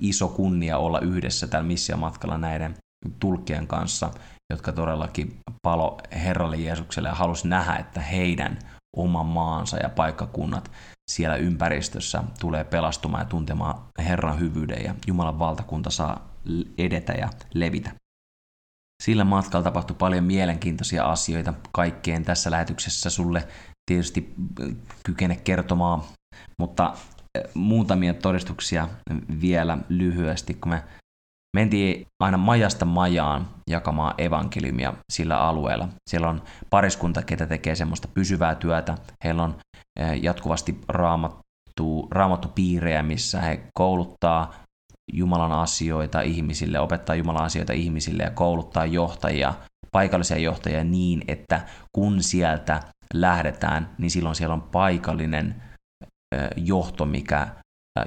iso 0.01 0.27
kunnia 0.27 0.77
olla 0.77 0.99
yhdessä 0.99 1.47
tällä 1.47 1.67
missiomatkalla 1.67 2.37
näiden 2.37 2.77
tulkkien 3.19 3.67
kanssa, 3.67 4.11
jotka 4.53 4.71
todellakin 4.71 5.37
palo 5.61 5.97
Herralle 6.11 6.57
Jeesukselle 6.57 7.09
ja 7.09 7.15
halusi 7.15 7.47
nähdä, 7.47 7.75
että 7.75 8.01
heidän 8.01 8.59
oma 8.97 9.23
maansa 9.23 9.77
ja 9.77 9.89
paikkakunnat 9.89 10.71
siellä 11.11 11.35
ympäristössä 11.35 12.23
tulee 12.39 12.63
pelastumaan 12.63 13.21
ja 13.21 13.29
tuntemaan 13.29 13.75
Herran 13.99 14.39
hyvyyden 14.39 14.83
ja 14.83 14.95
Jumalan 15.07 15.39
valtakunta 15.39 15.89
saa 15.89 16.33
edetä 16.77 17.13
ja 17.13 17.29
levitä. 17.53 17.91
Sillä 19.03 19.23
matkalla 19.23 19.63
tapahtui 19.63 19.95
paljon 19.99 20.23
mielenkiintoisia 20.23 21.03
asioita. 21.03 21.53
Kaikkeen 21.71 22.25
tässä 22.25 22.51
lähetyksessä 22.51 23.09
sulle 23.09 23.47
tietysti 23.85 24.35
kykene 25.03 25.35
kertomaan, 25.35 26.01
mutta 26.59 26.93
muutamia 27.53 28.13
todistuksia 28.13 28.87
vielä 29.41 29.77
lyhyesti, 29.89 30.53
kun 30.53 30.69
me 30.69 30.83
mentiin 31.57 32.07
aina 32.19 32.37
majasta 32.37 32.85
majaan 32.85 33.47
jakamaan 33.69 34.13
evankeliumia 34.17 34.93
sillä 35.11 35.39
alueella. 35.39 35.87
Siellä 36.09 36.29
on 36.29 36.41
pariskunta, 36.69 37.21
ketä 37.21 37.45
tekee 37.45 37.75
semmoista 37.75 38.07
pysyvää 38.13 38.55
työtä. 38.55 38.97
Heillä 39.23 39.43
on 39.43 39.55
eh, 39.99 40.23
jatkuvasti 40.23 40.81
raamattu, 40.87 42.07
raamattu 42.11 42.47
piirejä, 42.47 43.03
missä 43.03 43.41
he 43.41 43.63
kouluttaa 43.73 44.53
Jumalan 45.13 45.51
asioita 45.51 46.21
ihmisille, 46.21 46.79
opettaa 46.79 47.15
Jumalan 47.15 47.43
asioita 47.43 47.73
ihmisille 47.73 48.23
ja 48.23 48.31
kouluttaa 48.31 48.85
johtajia, 48.85 49.53
paikallisia 49.91 50.37
johtajia 50.37 50.83
niin, 50.83 51.23
että 51.27 51.61
kun 51.95 52.23
sieltä 52.23 52.83
lähdetään, 53.13 53.89
niin 53.97 54.11
silloin 54.11 54.35
siellä 54.35 54.53
on 54.53 54.61
paikallinen 54.61 55.63
johto, 56.55 57.05
mikä 57.05 57.47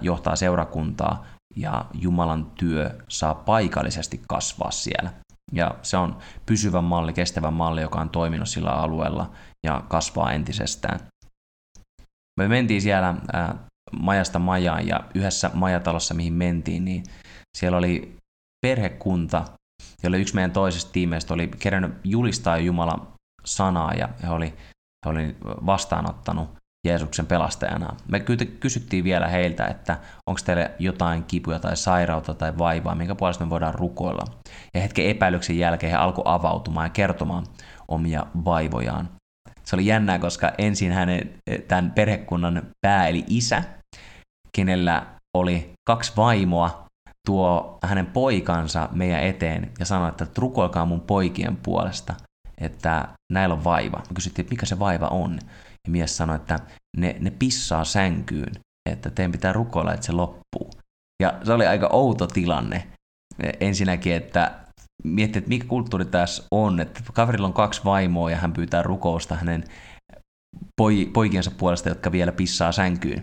johtaa 0.02 0.36
seurakuntaa 0.36 1.26
ja 1.56 1.84
Jumalan 1.94 2.50
työ 2.50 2.98
saa 3.08 3.34
paikallisesti 3.34 4.20
kasvaa 4.28 4.70
siellä. 4.70 5.12
Ja 5.52 5.74
se 5.82 5.96
on 5.96 6.18
pysyvä 6.46 6.80
malli, 6.80 7.12
kestävä 7.12 7.50
malli, 7.50 7.80
joka 7.80 8.00
on 8.00 8.10
toiminut 8.10 8.48
sillä 8.48 8.70
alueella 8.70 9.30
ja 9.66 9.84
kasvaa 9.88 10.32
entisestään. 10.32 11.00
Me 12.40 12.48
mentiin 12.48 12.82
siellä 12.82 13.14
majasta 13.92 14.38
majaan 14.38 14.86
ja 14.86 15.00
yhdessä 15.14 15.50
majatalossa, 15.54 16.14
mihin 16.14 16.32
mentiin, 16.32 16.84
niin 16.84 17.04
siellä 17.58 17.78
oli 17.78 18.16
perhekunta, 18.66 19.44
jolle 20.02 20.18
yksi 20.18 20.34
meidän 20.34 20.52
toisesta 20.52 20.92
tiimeistä 20.92 21.34
oli 21.34 21.48
kerännyt 21.58 21.92
julistaa 22.04 22.58
Jumalan 22.58 23.08
sanaa 23.44 23.94
ja 23.94 24.08
he 24.22 24.30
oli, 24.30 24.54
he 25.06 25.10
oli 25.10 25.36
vastaanottanut 25.42 26.59
Jeesuksen 26.86 27.26
pelastajana. 27.26 27.96
Me 28.08 28.20
kysyttiin 28.60 29.04
vielä 29.04 29.28
heiltä, 29.28 29.66
että 29.66 29.98
onko 30.26 30.40
teille 30.44 30.70
jotain 30.78 31.24
kipuja 31.24 31.58
tai 31.58 31.76
sairautta 31.76 32.34
tai 32.34 32.58
vaivaa, 32.58 32.94
minkä 32.94 33.14
puolesta 33.14 33.44
me 33.44 33.50
voidaan 33.50 33.74
rukoilla. 33.74 34.24
Ja 34.74 34.80
hetken 34.80 35.06
epäilyksen 35.06 35.58
jälkeen 35.58 35.90
he 35.90 35.96
alkoi 35.96 36.24
avautumaan 36.26 36.86
ja 36.86 36.90
kertomaan 36.90 37.46
omia 37.88 38.26
vaivojaan. 38.44 39.08
Se 39.64 39.76
oli 39.76 39.86
jännää, 39.86 40.18
koska 40.18 40.52
ensin 40.58 40.92
hänen, 40.92 41.30
tämän 41.68 41.90
perhekunnan 41.90 42.62
pää 42.86 43.08
eli 43.08 43.24
isä, 43.28 43.62
kenellä 44.56 45.06
oli 45.36 45.72
kaksi 45.88 46.12
vaimoa, 46.16 46.86
tuo 47.26 47.78
hänen 47.82 48.06
poikansa 48.06 48.88
meidän 48.92 49.22
eteen 49.22 49.72
ja 49.78 49.86
sanoi, 49.86 50.08
että 50.08 50.26
rukoilkaa 50.38 50.86
mun 50.86 51.00
poikien 51.00 51.56
puolesta, 51.56 52.14
että 52.58 53.08
näillä 53.32 53.54
on 53.54 53.64
vaiva. 53.64 53.98
Me 53.98 54.14
kysyttiin, 54.14 54.44
että 54.44 54.52
mikä 54.52 54.66
se 54.66 54.78
vaiva 54.78 55.06
on. 55.06 55.38
Ja 55.86 55.90
mies 55.92 56.16
sanoi, 56.16 56.36
että 56.36 56.60
ne, 56.96 57.16
ne 57.20 57.30
pissaa 57.30 57.84
sänkyyn, 57.84 58.52
että 58.90 59.10
teidän 59.10 59.32
pitää 59.32 59.52
rukoilla, 59.52 59.94
että 59.94 60.06
se 60.06 60.12
loppuu. 60.12 60.70
Ja 61.22 61.40
se 61.42 61.52
oli 61.52 61.66
aika 61.66 61.88
outo 61.92 62.26
tilanne. 62.26 62.86
Ensinnäkin, 63.60 64.14
että 64.14 64.60
miettii, 65.04 65.38
että 65.38 65.48
mikä 65.48 65.66
kulttuuri 65.66 66.04
tässä 66.04 66.42
on, 66.50 66.80
että 66.80 67.00
kaverilla 67.12 67.46
on 67.46 67.52
kaksi 67.52 67.80
vaimoa 67.84 68.30
ja 68.30 68.36
hän 68.36 68.52
pyytää 68.52 68.82
rukousta 68.82 69.34
hänen 69.34 69.64
poi, 70.80 71.10
poikiensa 71.12 71.50
puolesta, 71.50 71.88
jotka 71.88 72.12
vielä 72.12 72.32
pissaa 72.32 72.72
sänkyyn. 72.72 73.20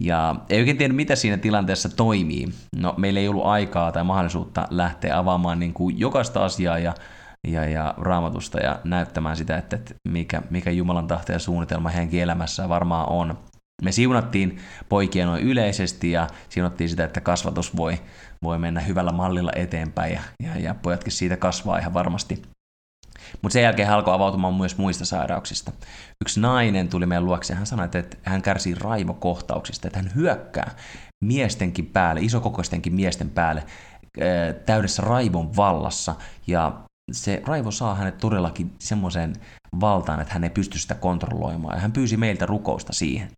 Ja 0.00 0.34
ei 0.48 0.58
oikein 0.58 0.78
tiedä, 0.78 0.94
mitä 0.94 1.16
siinä 1.16 1.36
tilanteessa 1.36 1.88
toimii. 1.88 2.48
No, 2.76 2.94
meillä 2.96 3.20
ei 3.20 3.28
ollut 3.28 3.46
aikaa 3.46 3.92
tai 3.92 4.04
mahdollisuutta 4.04 4.68
lähteä 4.70 5.18
avaamaan 5.18 5.58
niin 5.58 5.74
kuin 5.74 5.98
jokaista 5.98 6.44
asiaa 6.44 6.78
ja 6.78 6.94
ja, 7.46 7.64
ja 7.64 7.94
raamatusta 7.96 8.58
ja 8.60 8.80
näyttämään 8.84 9.36
sitä, 9.36 9.56
että, 9.56 9.76
että 9.76 9.94
mikä, 10.08 10.42
mikä 10.50 10.70
Jumalan 10.70 11.06
tahto 11.06 11.32
ja 11.32 11.38
suunnitelma 11.38 11.88
henki 11.88 12.20
elämässä 12.20 12.68
varmaan 12.68 13.08
on. 13.08 13.38
Me 13.82 13.92
siunattiin 13.92 14.58
poikia 14.88 15.26
noin 15.26 15.42
yleisesti 15.42 16.10
ja 16.10 16.26
siunattiin 16.48 16.90
sitä, 16.90 17.04
että 17.04 17.20
kasvatus 17.20 17.76
voi, 17.76 17.98
voi 18.42 18.58
mennä 18.58 18.80
hyvällä 18.80 19.12
mallilla 19.12 19.52
eteenpäin 19.54 20.12
ja, 20.12 20.20
ja, 20.42 20.58
ja 20.60 20.74
pojatkin 20.74 21.12
siitä 21.12 21.36
kasvaa 21.36 21.78
ihan 21.78 21.94
varmasti. 21.94 22.42
Mutta 23.42 23.52
sen 23.52 23.62
jälkeen 23.62 23.88
hän 23.88 23.96
alkoi 23.96 24.14
avautumaan 24.14 24.54
myös 24.54 24.78
muista 24.78 25.04
sairauksista. 25.04 25.72
Yksi 26.24 26.40
nainen 26.40 26.88
tuli 26.88 27.06
meidän 27.06 27.24
luokse 27.24 27.52
ja 27.52 27.56
hän 27.56 27.66
sanoi, 27.66 27.88
että 27.94 28.16
hän 28.22 28.42
kärsii 28.42 28.74
raivokohtauksista, 28.74 29.88
että 29.88 29.98
hän 29.98 30.14
hyökkää 30.14 30.70
miestenkin 31.24 31.86
päälle, 31.86 32.20
isokokoistenkin 32.20 32.94
miesten 32.94 33.30
päälle 33.30 33.62
täydessä 34.66 35.02
raivon 35.02 35.56
vallassa 35.56 36.14
ja 36.46 36.80
se 37.12 37.42
raivo 37.46 37.70
saa 37.70 37.94
hänet 37.94 38.18
todellakin 38.18 38.74
semmoiseen 38.78 39.32
valtaan, 39.80 40.20
että 40.20 40.34
hän 40.34 40.44
ei 40.44 40.50
pysty 40.50 40.78
sitä 40.78 40.94
kontrolloimaan. 40.94 41.76
Ja 41.76 41.80
hän 41.80 41.92
pyysi 41.92 42.16
meiltä 42.16 42.46
rukousta 42.46 42.92
siihen. 42.92 43.28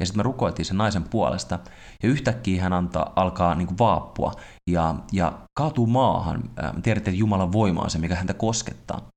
Ja 0.00 0.06
sitten 0.06 0.18
me 0.18 0.22
rukoiltiin 0.22 0.66
sen 0.66 0.76
naisen 0.76 1.02
puolesta, 1.02 1.58
ja 2.02 2.08
yhtäkkiä 2.08 2.62
hän 2.62 2.72
antaa, 2.72 3.12
alkaa 3.16 3.54
niin 3.54 3.66
kuin 3.66 3.78
vaappua 3.78 4.32
ja, 4.70 4.94
ja 5.12 5.32
kaatuu 5.58 5.86
maahan. 5.86 6.42
Tiedätte, 6.82 7.10
että 7.10 7.18
Jumalan 7.18 7.52
voima 7.52 7.80
on 7.80 7.90
se, 7.90 7.98
mikä 7.98 8.14
häntä 8.14 8.34
koskettaa. 8.34 9.08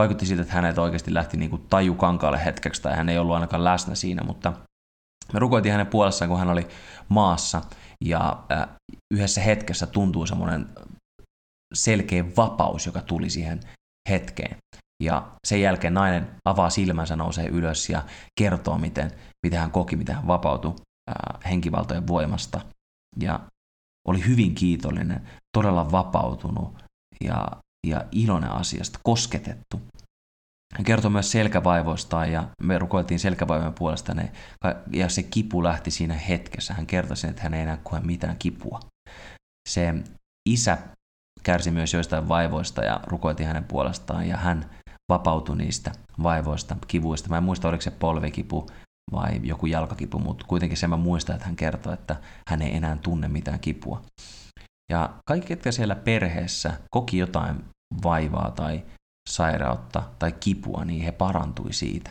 Vaikutti 0.00 0.26
siltä, 0.26 0.42
että 0.42 0.54
hänet 0.54 0.78
oikeasti 0.78 1.14
lähti 1.14 1.36
niin 1.36 1.50
kuin 1.50 1.62
taju 1.70 1.94
kankaalle 1.94 2.44
hetkeksi, 2.44 2.82
tai 2.82 2.96
hän 2.96 3.08
ei 3.08 3.18
ollut 3.18 3.34
ainakaan 3.34 3.64
läsnä 3.64 3.94
siinä, 3.94 4.24
mutta 4.24 4.52
me 5.32 5.38
rukoiltiin 5.38 5.72
hänen 5.72 5.86
puolessaan, 5.86 6.28
kun 6.28 6.38
hän 6.38 6.50
oli 6.50 6.68
maassa, 7.08 7.62
ja 8.04 8.42
yhdessä 9.14 9.40
hetkessä 9.40 9.86
tuntuu 9.86 10.26
semmoinen 10.26 10.66
selkeä 11.74 12.24
vapaus, 12.36 12.86
joka 12.86 13.02
tuli 13.02 13.30
siihen 13.30 13.60
hetkeen. 14.08 14.56
Ja 15.02 15.30
sen 15.46 15.60
jälkeen 15.60 15.94
nainen 15.94 16.30
avaa 16.44 16.70
silmänsä, 16.70 17.16
nousee 17.16 17.46
ylös 17.46 17.90
ja 17.90 18.02
kertoo, 18.40 18.78
miten, 18.78 19.10
miten 19.46 19.60
hän 19.60 19.70
koki, 19.70 19.96
miten 19.96 20.14
hän 20.14 20.26
vapautui 20.26 20.74
henkivaltojen 21.50 22.06
voimasta. 22.06 22.60
Ja 23.20 23.40
oli 24.08 24.26
hyvin 24.26 24.54
kiitollinen, 24.54 25.28
todella 25.56 25.92
vapautunut 25.92 26.84
ja, 27.24 27.48
ja 27.86 28.04
iloinen 28.12 28.50
asiasta, 28.50 29.00
kosketettu. 29.02 29.80
Hän 30.74 30.84
kertoi 30.84 31.10
myös 31.10 31.30
selkävaivoistaan 31.30 32.32
ja 32.32 32.48
me 32.62 32.78
rukoiltiin 32.78 33.20
selkävaivojen 33.20 33.74
puolesta 33.74 34.14
ne, 34.14 34.32
ja 34.92 35.08
se 35.08 35.22
kipu 35.22 35.64
lähti 35.64 35.90
siinä 35.90 36.14
hetkessä. 36.14 36.74
Hän 36.74 36.86
kertoi 36.86 37.16
sen, 37.16 37.30
että 37.30 37.42
hän 37.42 37.54
ei 37.54 37.62
enää 37.62 37.78
koe 37.82 38.00
mitään 38.00 38.36
kipua. 38.38 38.80
Se 39.68 39.94
isä 40.48 40.78
kärsi 41.42 41.70
myös 41.70 41.94
joistain 41.94 42.28
vaivoista 42.28 42.84
ja 42.84 43.00
rukoiltiin 43.06 43.46
hänen 43.46 43.64
puolestaan 43.64 44.28
ja 44.28 44.36
hän 44.36 44.70
vapautui 45.08 45.56
niistä 45.56 45.92
vaivoista, 46.22 46.76
kivuista. 46.88 47.28
Mä 47.28 47.36
en 47.36 47.42
muista, 47.42 47.68
oliko 47.68 47.80
se 47.80 47.90
polvikipu 47.90 48.66
vai 49.12 49.40
joku 49.42 49.66
jalkakipu, 49.66 50.18
mutta 50.18 50.44
kuitenkin 50.48 50.78
sen 50.78 50.90
mä 50.90 50.96
muistan, 50.96 51.34
että 51.34 51.46
hän 51.46 51.56
kertoi, 51.56 51.94
että 51.94 52.16
hän 52.48 52.62
ei 52.62 52.76
enää 52.76 52.96
tunne 52.96 53.28
mitään 53.28 53.60
kipua. 53.60 54.02
Ja 54.90 55.14
kaikki, 55.26 55.48
ketkä 55.48 55.72
siellä 55.72 55.94
perheessä 55.94 56.72
koki 56.90 57.18
jotain 57.18 57.64
vaivaa 58.02 58.50
tai 58.50 58.82
sairautta 59.28 60.02
tai 60.18 60.32
kipua, 60.32 60.84
niin 60.84 61.02
he 61.02 61.12
parantui 61.12 61.72
siitä. 61.72 62.10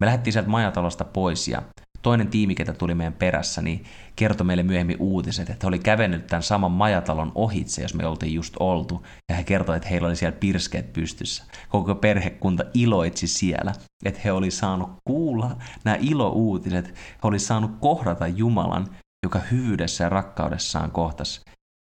Me 0.00 0.06
lähdettiin 0.06 0.32
sieltä 0.32 0.50
majatalosta 0.50 1.04
pois 1.04 1.48
ja 1.48 1.62
toinen 2.04 2.28
tiimi, 2.28 2.54
ketä 2.54 2.72
tuli 2.72 2.94
meidän 2.94 3.12
perässä, 3.12 3.62
niin 3.62 3.84
kertoi 4.16 4.46
meille 4.46 4.62
myöhemmin 4.62 4.96
uutiset, 4.98 5.50
että 5.50 5.64
he 5.64 5.68
oli 5.68 5.78
kävennyt 5.78 6.26
tämän 6.26 6.42
saman 6.42 6.72
majatalon 6.72 7.32
ohitse, 7.34 7.82
jos 7.82 7.94
me 7.94 8.06
oltiin 8.06 8.34
just 8.34 8.54
oltu, 8.60 9.06
ja 9.28 9.36
he 9.36 9.44
kertoi, 9.44 9.76
että 9.76 9.88
heillä 9.88 10.08
oli 10.08 10.16
siellä 10.16 10.36
pirskeet 10.40 10.92
pystyssä. 10.92 11.44
Koko 11.68 11.94
perhekunta 11.94 12.64
iloitsi 12.74 13.26
siellä, 13.26 13.72
että 14.04 14.20
he 14.24 14.32
oli 14.32 14.50
saanut 14.50 14.90
kuulla 15.04 15.56
nämä 15.84 15.96
ilouutiset, 16.00 16.86
he 16.86 17.20
oli 17.22 17.38
saanut 17.38 17.70
kohdata 17.80 18.26
Jumalan, 18.26 18.86
joka 19.26 19.38
hyvyydessä 19.38 20.04
ja 20.04 20.08
rakkaudessaan 20.08 20.90
kohtas 20.90 21.40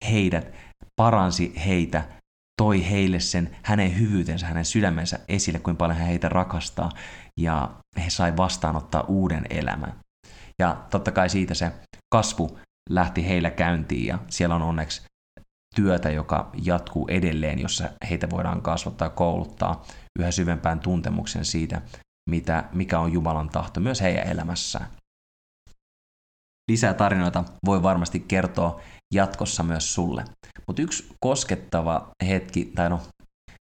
heidät, 0.09 0.51
paransi 0.95 1.53
heitä, 1.65 2.03
toi 2.61 2.89
heille 2.89 3.19
sen 3.19 3.57
hänen 3.63 3.99
hyvyytensä, 3.99 4.45
hänen 4.45 4.65
sydämensä 4.65 5.19
esille, 5.27 5.59
kuinka 5.59 5.77
paljon 5.77 5.97
hän 5.97 6.07
heitä 6.07 6.29
rakastaa, 6.29 6.89
ja 7.39 7.69
he 7.97 8.09
sai 8.09 8.37
vastaanottaa 8.37 9.01
uuden 9.01 9.45
elämän. 9.49 10.00
Ja 10.61 10.85
totta 10.89 11.11
kai 11.11 11.29
siitä 11.29 11.53
se 11.53 11.71
kasvu 12.13 12.59
lähti 12.89 13.27
heillä 13.27 13.51
käyntiin 13.51 14.05
ja 14.05 14.19
siellä 14.29 14.55
on 14.55 14.61
onneksi 14.61 15.01
työtä, 15.75 16.09
joka 16.09 16.51
jatkuu 16.63 17.07
edelleen, 17.07 17.59
jossa 17.59 17.89
heitä 18.09 18.29
voidaan 18.29 18.61
kasvattaa 18.61 19.05
ja 19.05 19.09
kouluttaa 19.09 19.85
yhä 20.19 20.31
syvempään 20.31 20.79
tuntemuksen 20.79 21.45
siitä, 21.45 21.81
mitä, 22.29 22.63
mikä 22.73 22.99
on 22.99 23.13
Jumalan 23.13 23.49
tahto 23.49 23.79
myös 23.79 24.01
heidän 24.01 24.27
elämässään. 24.27 24.87
Lisää 26.71 26.93
tarinoita 26.93 27.43
voi 27.65 27.83
varmasti 27.83 28.19
kertoa 28.19 28.81
jatkossa 29.13 29.63
myös 29.63 29.93
sulle. 29.93 30.25
Mutta 30.67 30.81
yksi 30.81 31.15
koskettava 31.19 32.11
hetki, 32.27 32.65
tai 32.75 32.89
no 32.89 33.01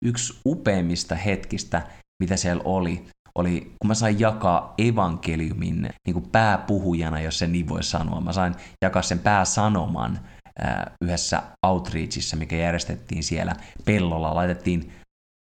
yksi 0.06 0.40
upeimmista 0.46 1.16
hetkistä, 1.16 1.88
mitä 2.24 2.38
siellä 2.38 2.62
oli, 2.66 3.08
oli, 3.40 3.62
kun 3.62 3.88
mä 3.88 3.94
sain 3.94 4.20
jakaa 4.20 4.74
evankeliumin 4.78 5.90
niin 6.08 6.14
kuin 6.14 6.30
pääpuhujana, 6.32 7.22
jos 7.22 7.40
sen 7.40 7.52
niin 7.52 7.70
voi 7.70 7.84
sanoa. 7.84 8.22
Mä 8.22 8.34
sain 8.34 8.56
jakaa 8.82 9.02
sen 9.02 9.20
pääsanoman 9.20 10.20
ää, 10.60 10.92
yhdessä 11.04 11.44
outreachissa, 11.64 12.38
mikä 12.38 12.56
järjestettiin 12.56 13.24
siellä 13.24 13.56
pellolla. 13.86 14.36
Laitettiin 14.36 14.94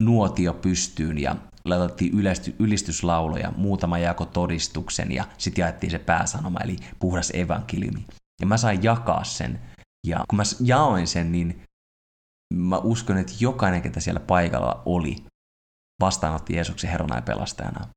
nuotio 0.04 0.54
pystyyn 0.54 1.18
ja 1.18 1.36
laitettiin 1.66 2.14
ylistyslauloja, 2.60 3.52
muutama 3.58 3.98
jako 3.98 4.26
todistuksen 4.26 5.12
ja 5.12 5.24
sitten 5.38 5.62
jaettiin 5.62 5.92
se 5.92 6.00
pääsanoma, 6.00 6.60
eli 6.64 6.76
puhdas 7.00 7.32
evankeliumi. 7.36 8.06
Ja 8.42 8.48
mä 8.48 8.58
sain 8.58 8.84
jakaa 8.84 9.24
sen. 9.24 9.60
Ja 10.08 10.24
kun 10.30 10.38
mä 10.38 10.44
jaoin 10.64 11.08
sen, 11.08 11.32
niin 11.32 11.62
mä 12.54 12.78
uskon, 12.78 13.18
että 13.18 13.34
jokainen, 13.40 13.82
ketä 13.82 14.00
siellä 14.00 14.20
paikalla 14.20 14.82
oli, 14.86 15.16
vastaanotti 16.00 16.56
Jeesuksen 16.56 16.90
Herrana 16.90 17.16
ja 17.16 17.22
pelastajana. 17.22 17.88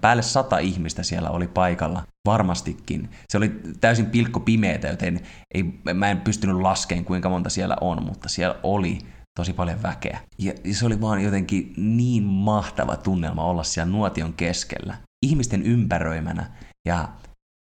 Päälle 0.00 0.22
sata 0.22 0.58
ihmistä 0.58 1.02
siellä 1.02 1.30
oli 1.30 1.48
paikalla, 1.48 2.02
varmastikin. 2.26 3.10
Se 3.28 3.38
oli 3.38 3.60
täysin 3.80 4.06
pilkko 4.06 4.40
pimeätä, 4.40 4.88
joten 4.88 5.20
ei, 5.54 5.80
mä 5.94 6.10
en 6.10 6.20
pystynyt 6.20 6.56
laskemaan 6.56 7.04
kuinka 7.04 7.28
monta 7.28 7.50
siellä 7.50 7.76
on, 7.80 8.02
mutta 8.04 8.28
siellä 8.28 8.60
oli 8.62 8.98
tosi 9.38 9.52
paljon 9.52 9.82
väkeä. 9.82 10.20
Ja, 10.38 10.52
se 10.72 10.86
oli 10.86 11.00
vaan 11.00 11.20
jotenkin 11.20 11.74
niin 11.76 12.24
mahtava 12.24 12.96
tunnelma 12.96 13.44
olla 13.44 13.62
siellä 13.62 13.92
nuotion 13.92 14.32
keskellä, 14.32 14.96
ihmisten 15.26 15.62
ympäröimänä, 15.62 16.50
ja 16.88 17.08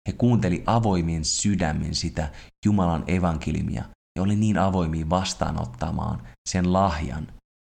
he 0.07 0.13
kuunteli 0.17 0.63
avoimin 0.65 1.25
sydämin 1.25 1.95
sitä 1.95 2.29
Jumalan 2.65 3.03
evankeliumia, 3.07 3.83
ja 4.15 4.23
oli 4.23 4.35
niin 4.35 4.57
avoimia 4.57 5.09
vastaanottamaan 5.09 6.27
sen 6.49 6.73
lahjan, 6.73 7.27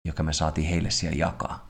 joka 0.08 0.24
me 0.24 0.34
saatiin 0.34 0.68
heille 0.68 0.90
siellä 0.90 1.18
jakaa. 1.18 1.67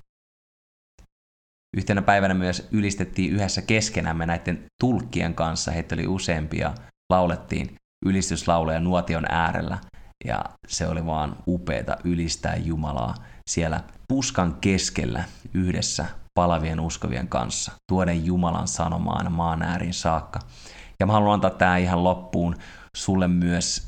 Yhtenä 1.78 2.02
päivänä 2.02 2.34
myös 2.34 2.68
ylistettiin 2.72 3.34
yhdessä 3.34 3.62
keskenämme 3.62 4.26
näiden 4.26 4.66
tulkkien 4.82 5.34
kanssa, 5.34 5.72
heitä 5.72 5.96
oli 5.96 6.08
useampia, 6.08 6.74
laulettiin 7.10 7.76
ylistyslauleja 8.06 8.80
nuotion 8.80 9.26
äärellä. 9.30 9.78
Ja 10.26 10.46
se 10.68 10.88
oli 10.88 11.06
vaan 11.06 11.36
upeeta 11.48 11.98
ylistää 12.04 12.56
Jumalaa 12.56 13.16
siellä 13.50 13.84
puskan 14.08 14.58
keskellä 14.62 15.24
yhdessä 15.54 16.06
palavien 16.34 16.80
uskovien 16.80 17.28
kanssa, 17.28 17.72
tuoden 17.92 18.26
Jumalan 18.26 18.68
sanomaan 18.68 19.32
maan 19.32 19.64
äärin 19.64 19.94
saakka. 19.94 20.40
Ja 21.00 21.06
mä 21.06 21.14
haluan 21.14 21.34
antaa 21.34 21.50
tämä 21.50 21.78
ihan 21.78 22.04
loppuun 22.04 22.56
sulle 22.98 23.28
myös 23.28 23.88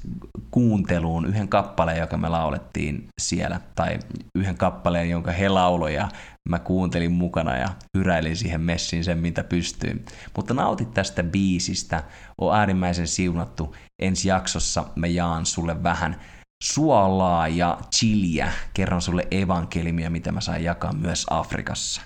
kuunteluun 0.51 1.25
yhden 1.25 1.47
kappaleen, 1.47 1.99
joka 1.99 2.17
me 2.17 2.29
laulettiin 2.29 3.07
siellä, 3.21 3.61
tai 3.75 3.99
yhden 4.35 4.57
kappaleen, 4.57 5.09
jonka 5.09 5.31
he 5.31 5.49
lauloi, 5.49 5.93
ja 5.93 6.09
mä 6.49 6.59
kuuntelin 6.59 7.11
mukana 7.11 7.57
ja 7.57 7.67
hyräilin 7.97 8.35
siihen 8.35 8.61
messiin 8.61 9.03
sen, 9.03 9.17
mitä 9.17 9.43
pystyy. 9.43 10.05
Mutta 10.35 10.53
nautit 10.53 10.93
tästä 10.93 11.23
biisistä, 11.23 12.03
on 12.41 12.55
äärimmäisen 12.55 13.07
siunattu. 13.07 13.75
Ensi 14.01 14.27
jaksossa 14.27 14.85
mä 14.95 15.07
jaan 15.07 15.45
sulle 15.45 15.83
vähän 15.83 16.21
suolaa 16.63 17.47
ja 17.47 17.77
chiliä, 17.95 18.51
kerron 18.73 19.01
sulle 19.01 19.27
evankelimia, 19.31 20.09
mitä 20.09 20.31
mä 20.31 20.41
saan 20.41 20.63
jakaa 20.63 20.93
myös 20.93 21.25
Afrikassa. 21.29 22.01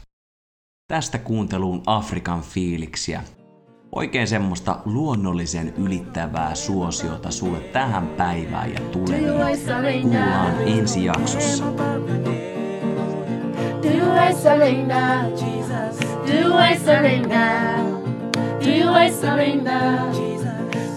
Tästä 0.88 1.18
kuunteluun 1.18 1.84
Afrikan 1.86 2.42
fiiliksiä. 2.42 3.24
Oikein 3.95 4.27
semmoista 4.27 4.79
luonnollisen 4.86 5.73
ylittävää 5.77 6.56
suosiota 6.56 7.32
sulle 7.32 7.60
tähän 7.60 8.08
päivään 8.08 8.73
ja 8.73 8.79
tuleviin. 8.79 9.32
Kuullaan 10.01 10.53
ensi 10.65 11.06
jaksossa. 11.06 11.65
Do 13.84 13.89
I 14.29 14.34
surrender? 14.34 15.23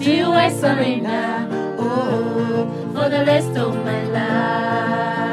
Do 0.05 0.33
I 0.39 0.51
surrender? 0.51 1.47
Oh, 1.77 2.67
for 2.93 3.09
the 3.09 3.25
rest 3.25 3.57
of 3.57 3.75
my 3.75 4.11
life. 4.11 5.26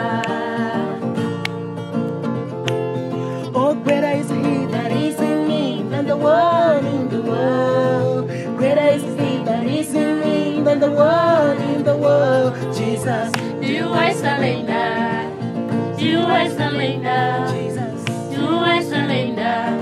Jesus, 13.05 13.33
do 13.61 13.93
I 13.93 14.15
surrender? 14.15 15.29
Do 15.99 16.23
I 16.23 16.49
surrender? 16.49 17.47
Jesus, 17.53 18.03
do 18.35 18.47
I 18.49 18.83
surrender 18.83 19.77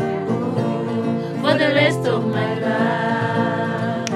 for 1.40 1.56
the 1.56 1.70
rest 1.72 2.00
of 2.00 2.26
my 2.26 2.58
life? 2.58 4.08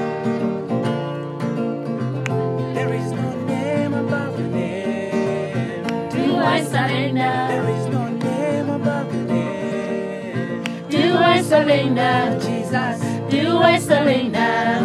There 2.75 2.93
is 2.93 3.11
no 3.13 3.45
name 3.45 3.93
above 3.93 4.37
your 4.37 4.49
name. 4.49 5.83
Do 6.09 6.35
I 6.35 6.61
surrender? 6.65 7.47
There 7.47 7.69
is 7.69 7.87
no 7.87 8.09
name 8.09 8.69
above 8.69 9.15
your 9.15 9.23
name. 9.23 10.63
Do 10.89 11.15
I 11.15 11.41
surrender, 11.41 12.37
Jesus? 12.41 12.99
Do 13.31 13.57
I 13.59 13.79
surrender? 13.79 14.83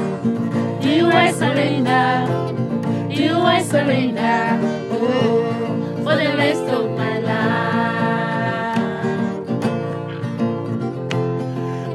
Do 0.80 1.10
I 1.10 1.32
surrender? 1.32 2.61
Do 3.14 3.40
I 3.40 3.62
surrender? 3.62 4.58
Oh, 4.90 5.96
for 6.02 6.16
the 6.16 6.32
rest 6.34 6.62
of 6.62 6.90
my 6.96 7.18
life. 7.18 8.78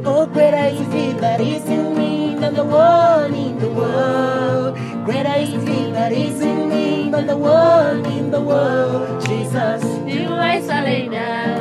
Oh, 0.05 0.27
greater 0.27 0.67
is 0.67 0.93
He 0.93 1.13
that 1.13 1.41
is 1.41 1.65
in 1.65 1.97
me 1.97 2.35
than 2.39 2.53
the 2.53 2.63
one 2.63 3.33
in 3.33 3.57
the 3.57 3.67
world. 3.67 4.77
Greater 5.05 5.39
is 5.39 5.49
He 5.67 5.91
that 5.91 6.11
is 6.11 6.39
in 6.39 6.69
me 6.69 7.09
than 7.09 7.25
the 7.25 7.37
world 7.37 8.05
in 8.05 8.29
the 8.29 8.41
world. 8.41 9.25
Jesus, 9.25 9.83
You 10.05 10.27
are 10.29 10.61
Selena. 10.61 11.57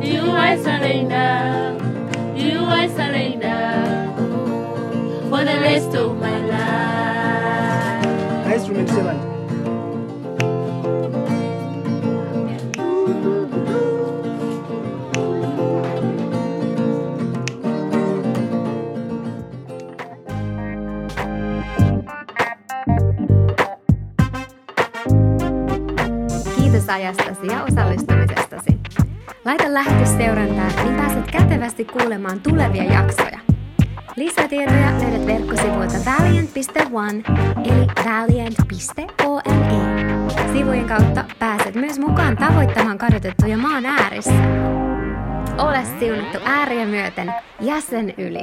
You 0.00 0.20
are 0.30 0.56
Selena. 0.56 1.76
You 2.36 2.60
are 2.60 2.88
Selena. 2.88 4.14
For 5.28 5.44
the 5.44 5.58
rest 5.66 5.94
of 5.96 6.16
my 6.20 6.38
life. 6.46 6.77
Kiitos 26.56 26.88
ajastasi 26.88 27.46
ja 27.46 27.64
osallistumisestasi. 27.64 28.78
Laita 29.44 29.74
lähetys 29.74 30.08
seurantaan, 30.16 30.72
niin 30.84 30.94
pääset 30.96 31.30
kätevästi 31.30 31.84
kuulemaan 31.84 32.40
tulevia 32.40 32.84
jaksoja. 32.84 33.47
Lisätietoja 34.18 34.90
löydät 35.00 35.26
verkkosivuilta 35.26 35.94
valiant.one 36.06 37.22
eli 37.64 37.86
valiant.one. 38.04 39.58
Sivujen 40.52 40.84
kautta 40.84 41.24
pääset 41.38 41.74
myös 41.74 41.98
mukaan 41.98 42.36
tavoittamaan 42.36 42.98
kadotettuja 42.98 43.58
maan 43.58 43.86
äärissä. 43.86 44.32
Ole 45.58 45.82
siunattu 45.98 46.38
ääriä 46.44 46.86
myöten 46.86 47.34
jäsen 47.60 48.14
yli. 48.18 48.40